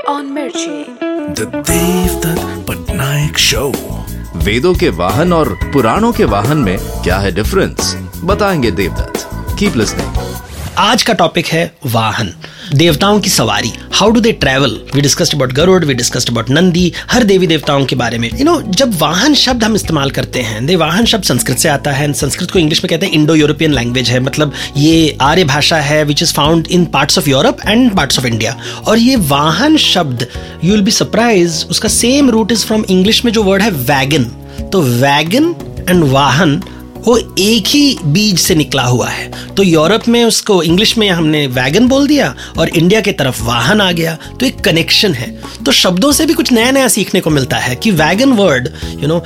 on 0.08 0.32
Mirchi. 0.32 0.87
The 1.34 1.46
Devdutt 1.46 2.65
Patnaik 2.65 3.36
Show. 3.39 3.95
वेदों 4.36 4.74
के 4.74 4.88
वाहन 4.88 5.32
और 5.32 5.48
पुराणों 5.72 6.12
के 6.12 6.24
वाहन 6.24 6.58
में 6.58 6.78
क्या 6.78 7.19
है 7.19 7.32
डिफरेंस 7.32 7.96
बताएँगे 8.24 8.70
देवदत्त। 8.70 9.28
कीप 9.58 9.76
लिसनिंग 9.76 10.36
आज 10.78 11.02
का 11.02 11.12
टॉपिक 11.12 11.46
है 11.46 11.76
वाहन। 11.86 12.34
देवताओं 12.75 13.20
की 13.20 13.31
सवारी 13.31 13.73
how 13.93 14.11
do 14.11 14.20
they 14.20 14.32
travel 14.32 14.70
we 14.94 15.01
discussed 15.01 15.35
about 15.35 15.53
Garuda 15.53 15.85
we 15.85 15.94
discussed 15.94 16.31
about 16.31 16.51
Nandi 16.51 16.93
हर 17.11 17.25
देवी 17.25 17.46
देवताओं 17.46 17.85
के 17.87 17.96
बारे 17.96 18.19
में। 18.19 18.29
यू 18.29 18.44
नो 18.44 18.61
जब 18.70 18.99
वाहन 18.99 19.35
शब्द 19.35 19.65
हम 19.65 19.75
इस्तेमाल 19.75 20.11
करते 20.11 20.41
हैं 20.43 20.65
दे 20.67 20.77
वाहन 20.77 21.05
शब्द 21.06 21.25
संस्कृत 21.25 21.58
से 21.58 21.69
आता 21.69 21.93
है 21.93 22.13
संस्कृत 22.13 22.51
को 22.51 22.58
इंग्लिश 22.58 22.82
में 22.85 22.89
कहते 22.91 23.06
हैं 23.06 23.13
इंडो 23.13 23.35
यूरोपियन 23.35 23.73
लैंग्वेज 23.73 24.11
है 24.11 24.20
मतलब 24.20 24.53
ये 24.77 25.17
आर्य 25.20 25.44
भाषा 25.44 25.77
है 25.81 26.03
which 26.05 26.23
is 26.23 26.32
found 26.35 26.67
in 26.70 26.85
parts 26.94 27.19
of 27.19 27.29
Europe 27.31 27.61
and 27.67 27.91
parts 27.96 28.19
of 28.19 28.27
India 28.27 28.56
और 28.87 28.99
ये 28.99 29.17
वाहन 29.29 29.77
शब्द 29.77 30.27
यू 30.65 30.73
विल 30.73 30.82
बी 30.82 30.91
सरप्राइज़ 30.91 31.65
उसका 31.70 31.89
same 31.89 32.31
root 32.31 32.53
is 32.53 32.67
from 32.67 32.85
English 32.91 33.25
में 33.25 33.32
जो 33.32 33.43
वर्ड 33.43 33.63
है 33.63 33.70
वैगन 33.70 34.25
तो 34.73 34.82
वैगन 34.82 35.55
एंड 35.89 36.05
वाहन 36.05 36.63
वो 37.06 37.17
एक 37.39 37.67
ही 37.67 37.96
बीज 38.05 38.39
से 38.39 38.55
निकला 38.55 38.82
हुआ 38.82 39.08
है। 39.08 39.55
तो 39.55 39.63
यूरोप 39.63 40.08
में 40.08 40.25
उसको, 40.25 40.63
इंग्लिश 40.63 40.96
में 40.98 41.08
हमने 41.10 41.46
वैगन 41.46 41.89
बोल 41.89 42.06
दिया 42.06 42.34
और 42.58 42.69
इंडिया 42.69 43.01
के 43.01 43.13
तरफ़ 43.13 43.43
वाहन 43.43 43.81
आ 43.81 43.91
गया। 43.93 44.17
तो 44.41 44.46
एक 44.46 44.60
कनेक्शन 44.60 45.15
है। 45.15 45.31
तो 45.65 45.72
शब्दों 45.72 46.13
से 46.13 46.27
भी 46.27 46.34
कुछ 46.34 46.53
नया 46.53 46.70
नया 46.70 46.89
सीखने 46.89 47.20
को 47.20 47.31
मिलता 47.31 47.56
है 47.56 47.75
कि 47.75 47.91
वैगन 47.91 48.32
वर्ड 48.32 48.69
यू 49.01 49.08
नो 49.08 49.17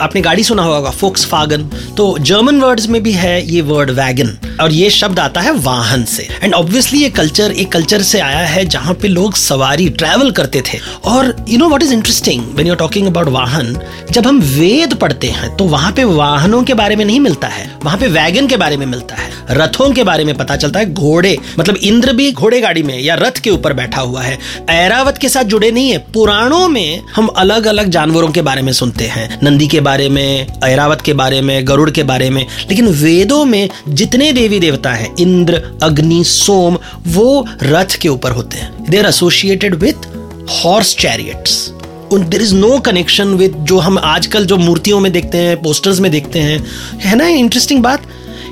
आपने 0.00 0.20
गाड़ी 0.20 0.44
सुना 0.44 0.62
होगा 0.62 0.90
फोक्स 0.90 1.24
फागन 1.26 1.62
तो 1.96 2.16
जर्मन 2.20 2.60
वर्ड्स 2.60 2.88
में 2.88 3.02
भी 3.02 3.12
है 3.12 3.34
ये 3.50 3.60
वर्ड 3.60 3.90
वैगन 3.90 4.36
और 4.60 4.72
ये 4.72 4.90
शब्द 4.90 5.18
आता 5.18 5.40
है 5.40 5.52
वाहन 5.54 6.04
से। 6.04 6.28
एंड 6.42 6.54
ऑब्वियसली 6.54 7.02
ये 7.02 7.10
कल्चर 7.10 7.52
एक 7.52 7.72
कल्चर 7.72 8.02
से 8.02 8.20
आया 8.20 8.46
है 8.46 8.64
जहाँ 8.66 8.94
पे 8.94 9.08
लोग 9.08 9.36
सवारी 9.36 9.88
ट्रैवल 9.90 10.30
करते 10.30 10.62
थे। 10.62 10.78
और 11.04 11.34
you 11.48 11.58
know 11.58 11.68
what 11.68 11.82
is 11.82 11.92
interesting 11.92 12.44
when 12.44 12.68
you 12.68 12.74
talking 12.74 13.06
about 13.06 13.28
vahan, 13.28 13.76
जब 14.10 14.26
हम 14.26 14.40
वेद 14.40 14.94
पढ़ते 14.94 15.26
हैं 15.26 15.54
तो 15.56 15.64
वहाँ 15.66 15.92
पे 15.92 16.04
वाहनों 16.04 16.62
के 16.64 16.74
बारे 16.74 16.96
में 16.96 17.04
नहीं 17.04 17.12
नहीं 17.14 17.20
मिलता 17.20 17.48
है। 17.48 17.70
वहाँ 17.84 17.98
पे 17.98 18.06
वैगन 18.06 18.46
के 18.46 18.56
बारे 18.56 18.76
में 18.76 18.84
मिलता 18.86 19.14
है। 19.14 19.30
रथों 19.50 19.90
के 19.92 20.04
बारे 20.04 20.24
में 20.24 20.34
पता 20.34 20.54
चलता 20.56 20.78
है। 20.78 20.92
घोड़े 20.92 21.36
मतलब 21.58 21.76
इंद्र 21.76 22.12
भी 22.12 22.30
घोड़े 22.32 22.60
गाड़ी 22.60 22.82
में 22.82 22.98
या 23.00 23.14
रथ 23.14 23.38
के 23.38 23.50
ऊपर 23.50 23.72
बैठा 23.72 24.00
हुआ 24.00 24.22
है। 24.22 24.38
ऐरावत 24.70 25.18
के 25.18 25.28
साथ 25.28 25.44
जुड़े 25.44 25.70
नहीं 25.70 25.90
है। 25.90 25.98
पुराणों 26.14 26.68
में 26.68 27.02
हम 27.14 27.26
अलग 27.26 27.66
अलग 27.66 27.90
जानवरों 27.90 28.30
के 28.30 28.42
बारे 28.42 28.62
में 28.62 28.72
सुनते 28.72 29.04
हैं। 29.04 29.38
नंदी 29.42 29.68
के 29.68 29.80
बारे 29.80 30.08
में, 30.08 30.46
ऐरावत 30.64 31.00
के 31.00 31.12
बारे 31.12 31.40
में, 31.40 31.66
गरुड़ 31.68 31.90
के 31.90 32.02
बारे 32.02 32.30
में। 32.30 32.44
लेकिन 32.70 32.88
वेदों 32.96 33.44
में 33.44 33.68
जितने 33.88 34.32
देवी 34.44 34.60
देवता 34.60 34.92
हैं, 34.92 35.16
इंद्र, 35.16 35.78
अग्नि, 35.82 36.24
सोम, 36.24 36.78
वो 37.06 37.46
रथ 37.62 37.96
के 38.00 38.08
ऊपर 38.08 38.30
होते 38.30 38.56
हैं। 38.56 38.90
They 38.90 38.98
are 38.98 39.06
associated 39.06 39.74
with 39.74 40.06
horse 40.50 40.96
chariots 40.96 41.72
there 42.14 42.42
is 42.42 42.54
no 42.54 42.78
connection 42.78 43.28
with 43.28 43.52
जो 43.52 43.78
हम 43.78 43.98
आजकल 43.98 44.46
जो 44.46 44.56
मूर्तियों 44.56 45.00
में 45.00 45.12
देखते 45.12 45.38
हैं 45.38 45.62
पोस्टर्स 45.62 46.00
में 46.00 46.10
देखते 46.10 46.38
हैं, 46.38 46.64
है 47.00 47.16
ना 47.16 47.26
इंटरेस्टिंग 47.28 47.82
बात? 47.82 48.02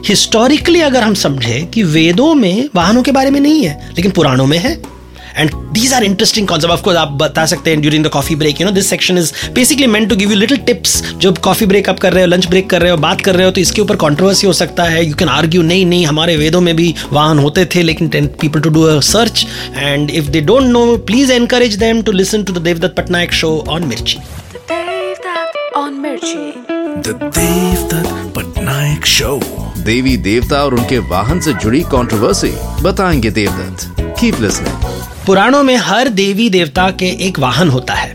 हिस्टोरिकली 0.09 0.81
अगर 0.81 1.03
हम 1.03 1.15
समझे 1.15 1.69
कि 1.75 1.83
वेदों 1.83 2.35
में, 2.35 2.69
वाहनों 2.75 3.03
के 3.03 3.13
बारे 3.13 3.31
में 3.31 3.41
नहीं 3.41 3.63
है, 3.63 3.91
लेकिन 3.97 4.11
पुराणों 4.11 4.47
में 4.47 4.59
है। 4.59 4.92
And 5.37 5.51
these 5.73 5.93
are 5.93 6.05
interesting 6.05 6.47
concept 6.49 6.73
of course 6.73 6.99
आप 6.99 7.13
बता 7.23 7.45
सकते 7.47 7.71
हैं 7.71 7.81
during 7.81 8.05
the 8.05 8.09
coffee 8.09 8.37
break 8.37 8.61
you 8.61 8.67
know 8.67 8.73
this 8.73 8.91
section 8.91 9.19
is 9.19 9.33
basically 9.53 9.87
meant 9.87 10.09
to 10.09 10.17
give 10.17 10.31
you 10.31 10.37
little 10.37 10.59
tips 10.67 11.03
जब 11.21 11.39
कॉफ़ी 11.39 11.67
ब्रेक 11.67 11.89
आप 11.89 11.99
कर 11.99 12.13
रहे 12.13 12.25
हो 12.25 12.29
लंच 12.31 12.47
ब्रेक 12.47 12.71
कर 12.71 12.83
रहे 12.83 12.91
हो 12.91 12.97
बात 12.97 13.21
कर 13.21 13.35
रहे 13.35 13.47
हो 13.47 13.53
तो 13.53 13.61
इसके 13.61 13.83
ऊपर 13.83 13.97
कॉन्ट्रोवर्सी 13.97 14.47
हो 14.47 14.53
सकता 14.53 14.85
है। 14.85 15.07
यू 15.07 15.15
कैन 15.15 15.29
आर्ग्यू 15.29 15.63
नहीं 15.63 15.87
नहीं 15.87 16.07
हमारे 16.07 16.37
वेदों 16.37 16.61
में 16.61 16.75
भी 16.77 16.95
वाहन 17.13 17.39
होते 17.39 17.65
थे 17.65 17.83
लेकिन 17.83 18.09
people 18.41 18.61
to 18.61 18.71
do 18.71 18.83
a 18.83 19.01
search 19.01 19.47
and 19.77 20.11
if 20.11 20.27
they 20.27 20.41
don't 20.41 20.67
know 20.67 20.97
please 21.07 21.33
encourage 21.33 21.75
them 21.77 22.03
to 22.03 22.13
listen 22.13 22.45
to 22.45 22.53
the 22.53 22.59
Devdutt 22.59 22.97
Patnaik 22.97 23.33
show 23.33 23.65
on 23.69 23.85
Mirchi 23.85 24.19
on 25.77 25.95
Mirchi. 26.03 26.41
The 27.03 27.15
Devdutt 27.37 28.09
Patnaik 28.35 29.07
Show. 29.13 29.37
देवी 29.79 30.17
देवता 30.17 30.63
और 30.65 30.75
उनके 30.75 30.99
वाहन 31.11 31.41
से 31.41 31.53
जुड़ी 31.53 31.81
कंट्रोवर्सी 31.93 32.53
बताएँगे 32.83 33.31
देवदत्त 33.31 34.01
कीप 34.21 34.41
लिसनिंग 34.41 34.92
पुराणों 35.27 35.63
में 35.63 35.77
हर 35.77 36.09
देवी 36.09 36.49
देवता 36.51 36.89
के 36.91 37.09
एक 37.27 37.39
वाहन 37.39 37.69
होता 37.69 37.95
है। 37.95 38.15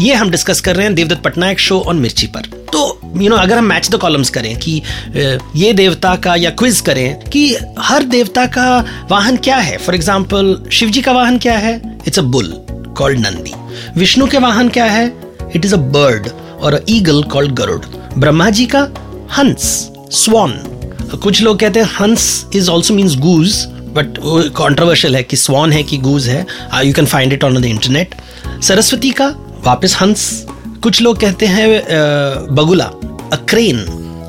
ये 0.00 0.14
हम 0.14 0.30
डिस्कस 0.30 0.60
कर 0.60 0.76
रहे 0.76 0.86
हैं 0.86 0.94
देवदत्त 0.94 1.22
पटनायक 1.22 1.58
शो 1.60 1.78
ऑन 1.80 1.96
मिर्ची 1.96 2.26
पर। 2.26 2.46
तो 2.72 3.00
यू 3.04 3.10
you 3.12 3.28
नो 3.28 3.28
know, 3.28 3.42
अगर 3.42 3.58
हम 3.58 3.64
मैच 3.64 3.90
द 3.90 3.96
कॉलम्स 3.96 4.30
करें 4.30 4.56
कि 4.58 4.82
ये 5.56 5.72
देवता 5.72 6.14
का 6.16 6.34
या 6.34 6.50
क्विज 6.50 6.80
करें 6.80 7.28
कि 7.30 7.56
हर 7.78 8.02
देवता 8.04 8.46
का 8.46 8.78
वाहन 9.10 9.36
क्या 9.36 9.56
है? 9.56 9.76
फॉर 9.78 9.94
एग्ज़ाम्पल 9.94 10.56
शिव 10.72 10.88
जी 10.88 11.02
का 11.02 11.12
वाहन 11.12 11.38
क्या 11.38 11.56
है? 11.58 11.80
It's 12.06 12.18
a 12.18 12.22
bull 12.22 12.52
called 12.98 13.18
Nandi 13.18 13.52
Vishnu 13.96 14.26
के 14.26 14.38
वाहन 14.38 14.68
क्या 14.68 14.84
है? 14.84 15.06
इट 15.56 15.64
इज़ 15.64 15.74
अ 15.74 15.78
बर्ड 15.94 16.28
और 16.60 16.84
ईगल 16.88 17.22
कॉल्ड 17.22 17.52
गरुड़ 17.54 18.18
ब्रह्मा 18.18 18.48
जी 18.50 18.66
का 18.66 18.88
हंस 19.38 19.66
स्वान 20.14 20.52
कुछ 21.22 21.42
लोग 21.42 21.58
कहते 21.60 21.80
हैं 21.80 21.90
hans 21.98 22.46
is 22.56 22.70
also 22.70 22.94
means 22.94 23.16
goose 23.18 23.54
but 23.94 24.18
वो 24.18 24.42
कॉन्ट्रोवर्शियल 24.56 25.16
है 25.16 25.22
कि 25.22 25.36
स्वान 25.36 25.72
है 25.72 25.82
कि 25.82 25.98
गूज 25.98 26.28
है. 26.28 26.44
You 26.84 26.92
can 26.92 27.06
find 27.06 27.32
it 27.32 27.44
on 27.44 27.60
the 27.60 27.64
internet 27.64 28.14
Saraswati 28.62 29.10
का 29.20 29.28
वापस 29.64 29.96
हंस 30.00 30.46
कुछ 30.82 31.00
लोग 31.02 31.20
कहते 31.20 31.46
हैं 31.46 31.66
बगुला 32.54 32.84
अक्रेन 33.32 33.84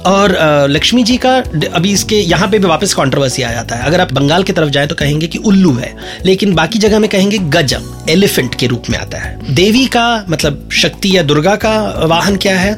और 0.08 0.36
लक्ष्मी 0.70 1.04
जी 1.04 1.16
का 1.26 1.36
अभी 1.76 1.92
इसके 1.94 2.16
यहाँ 2.16 2.48
पे 2.50 2.60
भी 2.60 2.68
वापस 2.68 2.94
कंट्रोवर्सी 2.94 3.42
आ 3.42 3.52
जाता 3.52 3.76
है. 3.76 3.86
अगर 3.86 4.02
आप 4.02 4.12
बंगाल 4.14 4.44
की 4.44 4.54
तरफ़ 4.54 4.70
जाए 4.70 4.88
तो 4.88 4.96
कहेंगे 4.96 5.28
कि 5.28 5.38
उल्लू 5.40 5.74
है. 5.74 5.96
लेकिन 6.26 6.54
बाकी 6.56 6.80
जगह 6.80 7.00
में 7.00 7.10
कहेंगे 7.10 7.38
गजब 7.38 8.06
एलिफेंट 8.10 8.56
के 8.56 8.68
रूप 8.68 8.90
में 8.90 8.98
आता 9.00 9.18
है. 9.18 9.54
देवी 9.56 9.86
का 9.88 10.26
मतलब 10.30 10.70
शक्ति 10.74 11.16
या 11.18 11.24
दुर्गा 11.24 11.56
का 11.56 11.78
वाहन 12.06 12.38
क्या 12.38 12.58
है? 12.60 12.74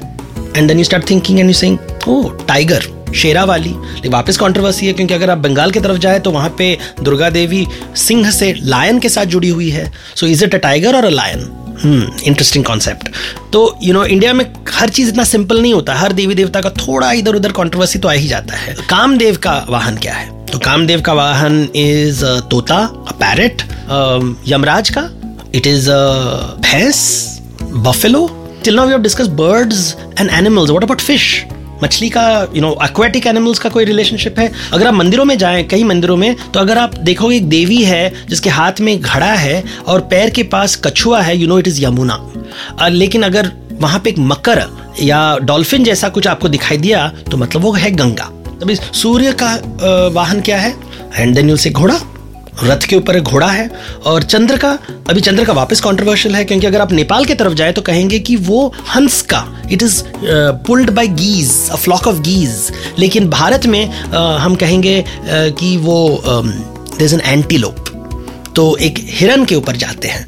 And 0.57 0.67
then 0.67 0.77
you 0.77 0.83
start 0.83 1.09
thinking 1.09 1.39
and 1.39 1.49
you 1.49 1.53
saying 1.55 1.77
oh 2.07 2.21
tiger 2.47 2.87
Sherawali. 3.45 3.69
लेकिन 3.69 4.11
वापस 4.11 4.37
कंट्रोवर्सी 4.37 4.87
है, 4.87 4.93
क्योंकि 4.93 5.13
अगर 5.13 5.29
आप 5.29 5.37
बंगाल 5.39 5.71
की 5.71 5.79
तरफ़ 5.79 5.97
जाए 5.99 6.19
तो 6.19 6.31
वहाँ 6.31 6.53
पे 6.57 6.77
दुर्गा 7.03 7.29
देवी 7.31 7.65
सिंह 7.97 8.29
से 8.31 8.53
लायन 8.55 8.99
के 8.99 9.09
साथ 9.09 9.25
जुड़ी 9.25 9.49
हुई 9.49 9.69
है। 9.69 9.91
So 10.15 10.27
is 10.27 10.43
it 10.43 10.55
a 10.55 10.57
tiger 10.59 10.95
और 10.95 11.05
अ 11.05 11.09
लायन 11.11 11.49
इंटरेस्टिंग 12.25 12.63
कॉन्सेप्ट 12.65 13.09
तो 13.53 13.61
यू 13.83 13.93
नो 13.93 14.03
इंडिया 14.05 14.33
में 14.33 14.45
हर 14.73 14.89
चीज़ 14.89 15.09
इतना 15.09 15.23
सिंपल 15.25 15.61
नहीं 15.61 15.73
होता। 15.73 15.93
हर 15.95 16.13
देवी 16.13 16.35
देवता 16.35 16.61
का 16.61 16.69
थोड़ा 16.77 17.11
इधर 17.13 17.35
उधर 17.35 17.51
कंट्रोवर्सी 17.51 17.99
तो 17.99 18.07
आ 18.07 18.11
ही 18.13 18.27
जाता 18.27 18.55
है। 18.55 18.75
कामदेव 18.89 19.37
का 19.43 19.53
वाहन 19.69 19.97
क्या 19.97 20.13
है? 20.13 20.31
तो 20.45 20.59
कामदेव 20.59 21.01
का 21.01 21.13
वाहन 21.13 21.67
इज़ 21.75 22.23
तोता 22.49 22.85
पैरेट 23.13 23.61
यमराज 24.47 24.89
का। 24.89 25.09
It 25.55 25.67
is 25.67 25.89
bhains 26.61 27.01
buffalo 27.63 28.27
till 28.63 28.75
now 28.75 28.85
we 28.85 28.91
have 28.91 29.01
discuss 29.01 29.27
birds 29.39 29.95
and 30.19 30.29
animals 30.29 30.69
what 30.69 30.83
about 30.83 31.01
fish 31.01 31.43
मछली 31.83 32.09
का 32.09 32.25
यू 32.55 32.61
नो 32.61 32.75
एक्वेटिक 32.83 33.27
एनिमल्स 33.27 33.59
का 33.59 33.69
कोई 33.69 33.85
रिलेशनशिप 33.85 34.39
है? 34.39 34.51
अगर 34.73 34.87
आप 34.87 34.93
मंदिरों 34.93 35.25
में 35.25 35.37
जाएँ, 35.37 35.63
कई 35.63 35.83
मंदिरों 35.83 36.17
में 36.17 36.35
तो 36.53 36.59
अगर 36.59 36.77
आप 36.77 36.95
देखोगे 36.99 37.35
एक 37.35 37.49
देवी 37.49 37.81
है, 37.83 38.13
जिसके 38.29 38.49
हाथ 38.49 38.81
में 38.81 38.99
घड़ा 38.99 39.33
है 39.33 39.63
और 39.87 40.01
पैर 40.11 40.29
के 40.29 40.43
पास 40.45 40.75
कछुआ 40.85 41.21
है 41.21 41.37
you 41.37 41.47
know 41.47 41.59
it 41.59 41.67
is 41.67 41.83
Yamuna. 41.85 42.19
लेकिन 42.83 43.23
अगर 43.23 43.51
वहाँ 43.73 43.99
पे 43.99 44.09
एक 44.09 44.19
मकर 44.21 44.63
या 45.01 45.37
डॉल्फिन 45.41 45.83
जैसा 45.83 46.09
कुछ 46.09 46.27
आपको 46.27 46.49
दिखाई 46.49 46.77
दिया 46.77 47.07
तो 47.31 47.37
मतलब 47.37 47.61
वो 47.61 47.71
है 47.73 47.91
गंगा। 47.91 48.29
तभी 48.61 48.75
सूर्य 48.75 49.31
का 49.41 49.53
वाहन 50.13 50.41
क्या 50.41 50.57
है? 50.57 50.75
एंड 51.17 51.35
देन 51.35 51.55
से 51.55 51.69
घोड़ा। 51.69 51.99
रथ 52.63 52.85
के 52.85 52.95
ऊपर 52.95 53.15
एक 53.15 53.23
घोड़ा 53.23 53.47
है 53.47 53.69
और 54.05 54.23
चंद्र 54.23 54.57
का 54.57 54.77
अभी 55.09 55.21
चंद्र 55.21 55.45
का 55.45 55.53
वापस 55.53 55.81
कंट्रोवर्शियल 55.81 56.35
है 56.35 56.43
क्योंकि 56.45 56.67
अगर 56.67 56.81
आप 56.81 56.91
नेपाल 56.91 57.25
की 57.25 57.35
तरफ़ 57.35 57.53
जाए 57.53 57.71
तो 57.71 57.81
कहेंगे 57.81 58.19
कि 58.19 58.35
वो 58.35 58.73
हंस 58.95 59.21
का 59.21 59.45
it 59.71 59.83
is 59.83 60.01
pulled 60.67 60.89
by 60.89 61.07
geese 61.07 61.51
a 61.71 61.75
flock 61.75 62.07
of 62.07 62.19
geese 62.19 62.71
लेकिन 62.99 63.29
भारत 63.29 63.65
में 63.65 64.03
uh, 64.03 64.37
हम 64.39 64.55
कहेंगे 64.55 65.01
uh, 65.01 65.59
कि 65.59 65.75
वो 65.77 66.21
दर 66.27 67.03
इज़ 67.03 67.15
एन 67.15 67.21
एंटीलोप 67.21 67.89
तो 68.55 68.75
एक 68.77 68.95
हिरन 69.09 69.45
के 69.45 69.55
ऊपर 69.55 69.75
जाते 69.75 70.07
हैं। 70.07 70.25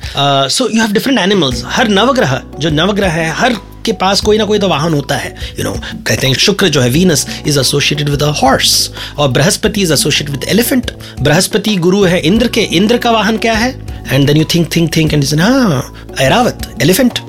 So 0.50 0.70
you 0.70 0.82
have 0.82 0.92
different 0.92 1.20
animals 1.20 1.64
हर 1.66 1.88
नवग्रह 1.88 2.42
जो 2.60 2.70
नवग्रह 2.70 3.12
है 3.12 3.30
हर 3.32 3.58
के 3.86 3.92
पास 4.02 4.22
कोई 4.22 4.38
ना 4.38 4.46
कोई 4.46 4.60
तो 4.60 4.68
वाहन 4.68 4.94
होता 4.94 5.16
है 5.16 5.36
यू 5.60 5.64
नो 5.64 5.74
कहते 6.08 6.28
हैं, 6.28 6.34
शुक्र 6.36 6.68
जो 6.68 6.82
है, 6.82 6.90
Venus 6.90 7.26
is 7.48 7.60
associated 7.60 8.10
with 8.10 8.24
a 8.24 8.32
horse 8.42 8.92
और 9.18 9.30
Brihaspati 9.30 9.82
is 9.82 9.94
associated 9.94 10.36
with 10.36 10.50
elephant 10.50 10.92
Brihaspati 11.22 11.76
गुरु 11.78 12.04
है, 12.04 12.20
इंद्र 12.22 12.48
के, 12.48 12.62
इंद्र 12.78 12.98
का 12.98 13.12
वाहन 13.12 13.38
क्या 13.38 13.54
है? 13.54 13.70
And 14.12 14.28
then 14.28 14.38
you 14.38 14.46
think 14.56 14.76
think 14.76 14.96
think 14.96 15.14
and 15.14 15.24
हाँ 15.42 16.14
Airavat 16.22 16.70
elephant 16.82 17.20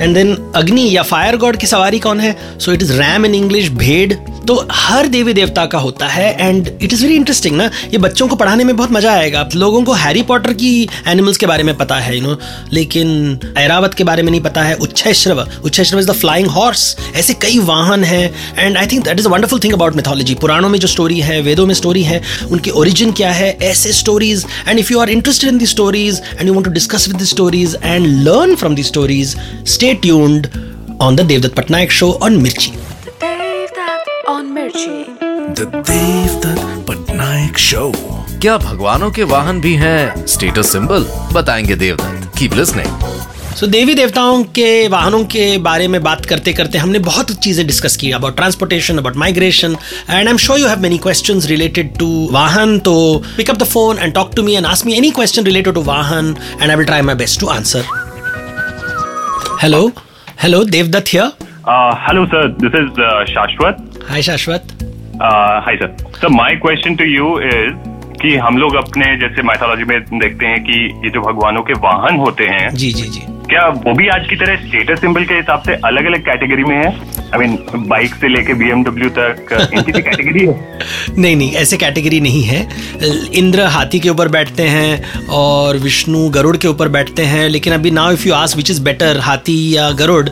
and 0.00 0.14
then 0.14 0.36
Agni 0.56 0.88
या 0.96 1.02
फायर 1.02 1.36
गॉड 1.36 1.56
की 1.56 1.66
सवारी 1.66 1.98
कौन 1.98 2.20
है? 2.20 2.36
So 2.58 2.72
it 2.72 2.82
is 2.82 2.92
ram 2.92 3.26
in 3.26 3.34
English 3.34 3.68
भेड़ 3.68 4.12
तो 4.46 4.54
हर 4.72 5.06
देवी 5.08 5.32
देवता 5.32 5.64
का 5.66 5.78
होता 5.78 6.06
है 6.08 6.30
and 6.40 6.68
it 6.68 6.92
is 6.92 7.02
very 7.02 7.14
interesting 7.16 7.56
ना। 7.56 7.64
ये 7.92 7.98
बच्चों 7.98 8.26
को 8.28 8.36
पढ़ाने 8.36 8.64
में 8.64 8.76
बहुत 8.76 8.92
मज़ा 8.92 9.12
आएगा। 9.12 9.48
लोगों 9.54 9.82
को 9.84 9.92
हैरी 9.94 10.22
पॉटर 10.22 10.52
की 10.52 10.88
एनिमल्स 11.08 11.36
के 11.36 11.46
बारे 11.46 11.62
में 11.62 11.76
पता 11.76 11.96
है 11.96 12.16
यू 12.16 12.22
नो 12.22 12.38
लेकिन 12.72 13.38
ऐरावत 13.58 13.94
के 13.94 14.04
बारे 14.04 14.22
में 14.22 14.30
नहीं 14.30 14.40
पता 14.40 14.62
है। 14.62 14.74
Uchchaishrava 14.76 15.46
Uchchaishrava 15.64 16.00
is 16.00 16.06
the 16.06 16.14
flying 16.14 16.48
horse 16.48 16.96
ऐसे 17.16 17.34
कई 17.42 17.58
वाहन 17.64 18.04
हैं 18.04 18.24
and 18.58 18.76
I 18.76 18.86
think 18.86 19.04
that 19.04 19.18
is 19.20 19.28
wonderful 19.28 19.60
thing 19.64 19.74
about 19.74 19.96
mythology 19.96 20.34
पुराणों 20.36 20.68
में 20.68 20.78
जो 20.78 20.88
स्टोरी 20.88 21.20
है, 21.20 21.40
वेदों 21.42 21.66
में 21.66 21.74
स्टोरी 21.74 22.02
है, 22.02 22.20
उनकी 22.50 22.70
ओरिजिन 22.72 23.12
क्या 23.12 23.32
है, 23.32 23.50
ऐसे 23.62 23.92
stories 23.92 24.44
and 24.68 24.78
if 24.78 24.92
you 24.92 25.00
are 25.00 25.10
interested 25.10 25.50
in 25.50 25.58
the 25.58 25.66
stories 25.66 26.20
and 26.32 26.46
you 26.46 26.54
want 26.54 26.66
to 26.66 26.72
discuss 26.72 27.08
with 27.08 27.20
the 27.22 27.24
stories 27.26 27.76
and 27.84 28.06
learn 28.28 28.54
from 28.54 28.74
the 28.74 28.82
stories 28.82 29.36
stay 29.68 29.94
tuned 30.02 30.48
on 31.00 31.16
the 31.16 31.20
Devdutt 31.22 31.54
Patnaik 31.54 31.92
show 31.92 32.10
on 32.22 32.42
Mirchi. 32.42 32.70
Mirchi. 35.60 35.82
The 36.40 37.14
Devdutt 37.14 38.40
क्या 38.40 38.56
भगवानों 38.58 39.10
के 39.10 39.22
वाहन 39.22 39.60
भी 39.60 39.74
हैं? 39.74 40.26
Status 40.26 40.72
symbol 40.72 41.06
बताएँगे 41.32 41.74
Devdutt. 41.74 42.38
Keep 42.38 42.54
listening 42.54 42.86
so 42.86 43.66
so, 43.66 43.72
देवी 43.72 43.94
देवताओं 43.94 44.44
के 44.44 44.88
वाहनों 44.88 45.24
के 45.24 45.58
बारे 45.58 45.88
में 45.88 46.02
बात 46.02 46.26
करते 46.26 46.52
करते 46.52 46.78
हमने 46.78 46.98
बहुत 46.98 47.32
चीज़ें 47.32 47.66
डिस्कस 47.66 47.96
की 47.96 48.10
about 48.10 48.36
transportation 48.36 48.98
about 48.98 49.16
migration 49.16 49.76
and 50.10 50.26
I 50.26 50.30
am 50.30 50.36
sure 50.36 50.60
you 50.60 50.66
have 50.66 50.80
many 50.80 50.98
questions 50.98 51.46
related 51.46 51.98
to 51.98 52.28
vahan 52.32 52.78
तो 52.78 53.22
pick 53.36 53.50
up 53.50 53.56
the 53.56 53.62
phone 53.62 53.98
and 53.98 54.14
talk 54.14 54.30
to 54.36 54.42
me 54.42 54.54
and 54.54 54.66
ask 54.66 54.86
me 54.86 54.94
any 54.94 55.10
question 55.10 55.44
related 55.44 55.74
to 55.74 55.82
vahan 55.82 56.36
and 56.62 56.70
I 56.70 56.76
will 56.76 56.86
try 56.86 57.02
my 57.02 57.14
best 57.14 57.40
to 57.40 57.46
answer 57.46 57.84
hello 59.62 59.92
hello 60.42 60.64
Devdutt 60.64 61.08
here 61.08 61.32
Uh, 61.60 61.94
hello, 61.94 62.24
sir. 62.26 62.48
This 62.48 62.72
is 62.74 62.98
uh, 62.98 64.10
hi 64.10 64.22
Shashwat 64.22 64.89
Uh, 65.20 65.60
sir 65.76 65.96
sir 66.16 66.28
my 66.28 66.54
question 66.56 66.94
to 66.94 67.04
you 67.04 67.40
is 67.40 67.72
कि 68.22 68.34
हम 68.36 68.56
लोग 68.58 68.74
अपने 68.74 69.16
जैसे 69.16 69.42
mythology 69.42 69.84
में 69.84 70.00
देखते 70.18 70.46
हैं 70.46 70.62
कि 70.64 70.78
ये 71.04 71.10
जो 71.10 71.20
भगवानों 71.20 71.62
के 71.62 71.72
वाहन 71.72 72.16
होते 72.16 72.44
हैं 72.44 72.68
जी 72.70 72.92
जी 72.92 73.08
जी। 73.08 73.39
क्या 73.50 73.66
वो 73.84 73.92
भी 73.94 74.08
आज 74.08 74.26
की 74.28 74.36
तरह 74.36 74.56
स्टेटस 74.66 75.00
सिंबल 75.00 75.24
के 75.24 75.34
हिसाब 75.34 75.62
से 75.66 75.74
अलग 75.84 76.04
अलग 76.06 76.20
कैटेगरी 76.24 76.64
में 76.64 76.76
है? 76.76 76.88
आई 77.34 77.38
मीन 77.38 77.86
बाइक 77.88 78.14
से 78.14 78.28
लेके 78.28 78.54
बीएमडब्ल्यू 78.54 79.08
तक 79.18 79.70
इनकी 79.74 79.92
भी 79.92 80.02
कैटेगरी 80.02 80.46
है? 80.46 80.52
नहीं 81.18 81.36
नहीं 81.36 81.52
ऐसे 81.52 81.76
कैटेगरी 81.76 82.20
नहीं 82.20 82.42
है। 82.42 82.60
इंद्र 83.34 83.64
हाथी 83.74 83.98
के 84.00 84.08
ऊपर 84.08 84.28
बैठते 84.28 84.62
हैं 84.62 85.24
और 85.38 85.76
विष्णु 85.78 86.28
गरुड़ 86.28 86.56
के 86.56 86.68
ऊपर 86.68 86.88
बैठते 86.88 87.22
हैं 87.22 87.48
लेकिन 87.48 87.72
अभी 87.72 87.90
now 87.90 88.12
if 88.12 88.26
you 88.28 88.34
ask 88.34 88.56
which 88.56 88.70
is 88.70 88.82
better 88.82 89.18
हाथी 89.18 89.58
या 89.76 89.90
Garud 90.02 90.28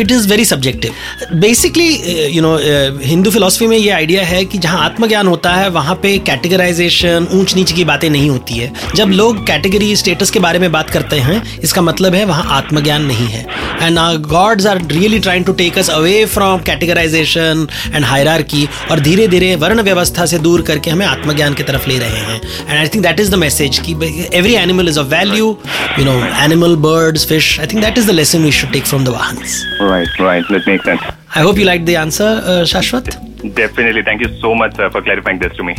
it 0.00 0.10
is 0.10 0.28
very 0.30 0.44
subjective 0.44 1.38
basically 1.40 1.88
you 2.36 2.42
know 2.42 2.56
Hindu 3.04 3.30
philosophy 3.30 3.66
में 3.66 3.76
ये 3.76 3.90
आइडिया 3.90 4.24
है 4.24 4.44
कि 4.44 4.58
जहाँ 4.58 4.84
आत्मज्ञान 4.84 5.26
होता 5.26 5.54
है 5.54 5.68
वहाँ 5.70 5.94
पे 6.02 6.16
कैटेगराइजेशन 6.26 7.28
ऊंच 7.34 7.54
नीच 7.56 7.72
की 7.72 7.84
बातें 7.84 8.08
नहीं 8.10 8.30
होती 8.30 8.54
है। 8.54 8.72
जब 8.94 9.08
लोग 9.12 9.46
कैटेगरी 9.46 9.94
स्टेटस 9.96 10.30
के 10.30 10.38
बारे 10.38 10.58
में 10.58 10.70
बात 10.72 10.90
करते 10.90 11.16
हैं 11.16 11.42
इसका 11.58 11.82
मतलब 11.82 12.14
है 12.14 12.24
वहाँ 12.24 12.37
आत्मज्ञान 12.56 13.04
नहीं 13.04 13.26
है। 13.26 13.44
And 13.82 13.98
gods 14.26 14.66
are 14.66 14.80
really 14.88 15.18
trying 15.18 15.44
to 15.44 15.52
take 15.60 15.78
us 15.78 15.90
away 15.90 16.24
from 16.34 16.60
categorisation 16.62 17.66
and 17.94 18.04
hierarchy 18.04 18.68
और 18.90 19.00
धीरे 19.00 19.26
धीरे 19.28 19.54
वर्ण 19.56 19.82
व्यवस्था 19.82 20.26
से 20.26 20.38
दूर 20.38 20.62
करके 20.62 20.90
हमें 20.90 21.06
आत्मज्ञान 21.06 21.54
की 21.54 21.62
तरफ़ 21.62 21.88
ले 21.88 21.98
रहे 21.98 22.20
हैं। 22.20 22.40
And 22.68 22.78
I 22.78 22.88
think 22.88 23.04
that 23.04 23.20
is 23.20 23.30
the 23.32 23.34
message 23.44 23.78
कि 23.86 23.92
every 24.32 24.54
animal 24.54 24.88
is 24.88 24.98
of 25.00 25.06
value 25.08 25.56
you 25.98 26.04
know 26.04 26.18
animal 26.44 26.76
birds 26.88 27.28
fish 27.28 27.58
I 27.60 27.66
think 27.66 27.84
that 27.84 27.98
is 27.98 28.06
the 28.06 28.14
lesson 28.14 28.44
we 28.44 28.52
should 28.52 28.72
take 28.72 28.86
from 28.86 29.04
the 29.04 29.08
vahans 29.18 29.62
right 29.82 30.20
right 30.20 30.50
let 30.52 30.68
make 30.68 30.82
sense 30.82 31.00
I 31.36 31.42
hope 31.42 31.58
you 31.58 31.64
like 31.64 31.86
the 31.86 31.96
answer 31.96 32.64
Shashwat 32.68 33.16
definitely 33.44 34.02
thank 34.02 34.22
you 34.22 34.28
so 34.36 34.54
much 34.64 34.76
for 34.76 35.00
clarifying 35.00 35.40
this 35.40 35.56
to 35.58 35.64
me 35.64 35.74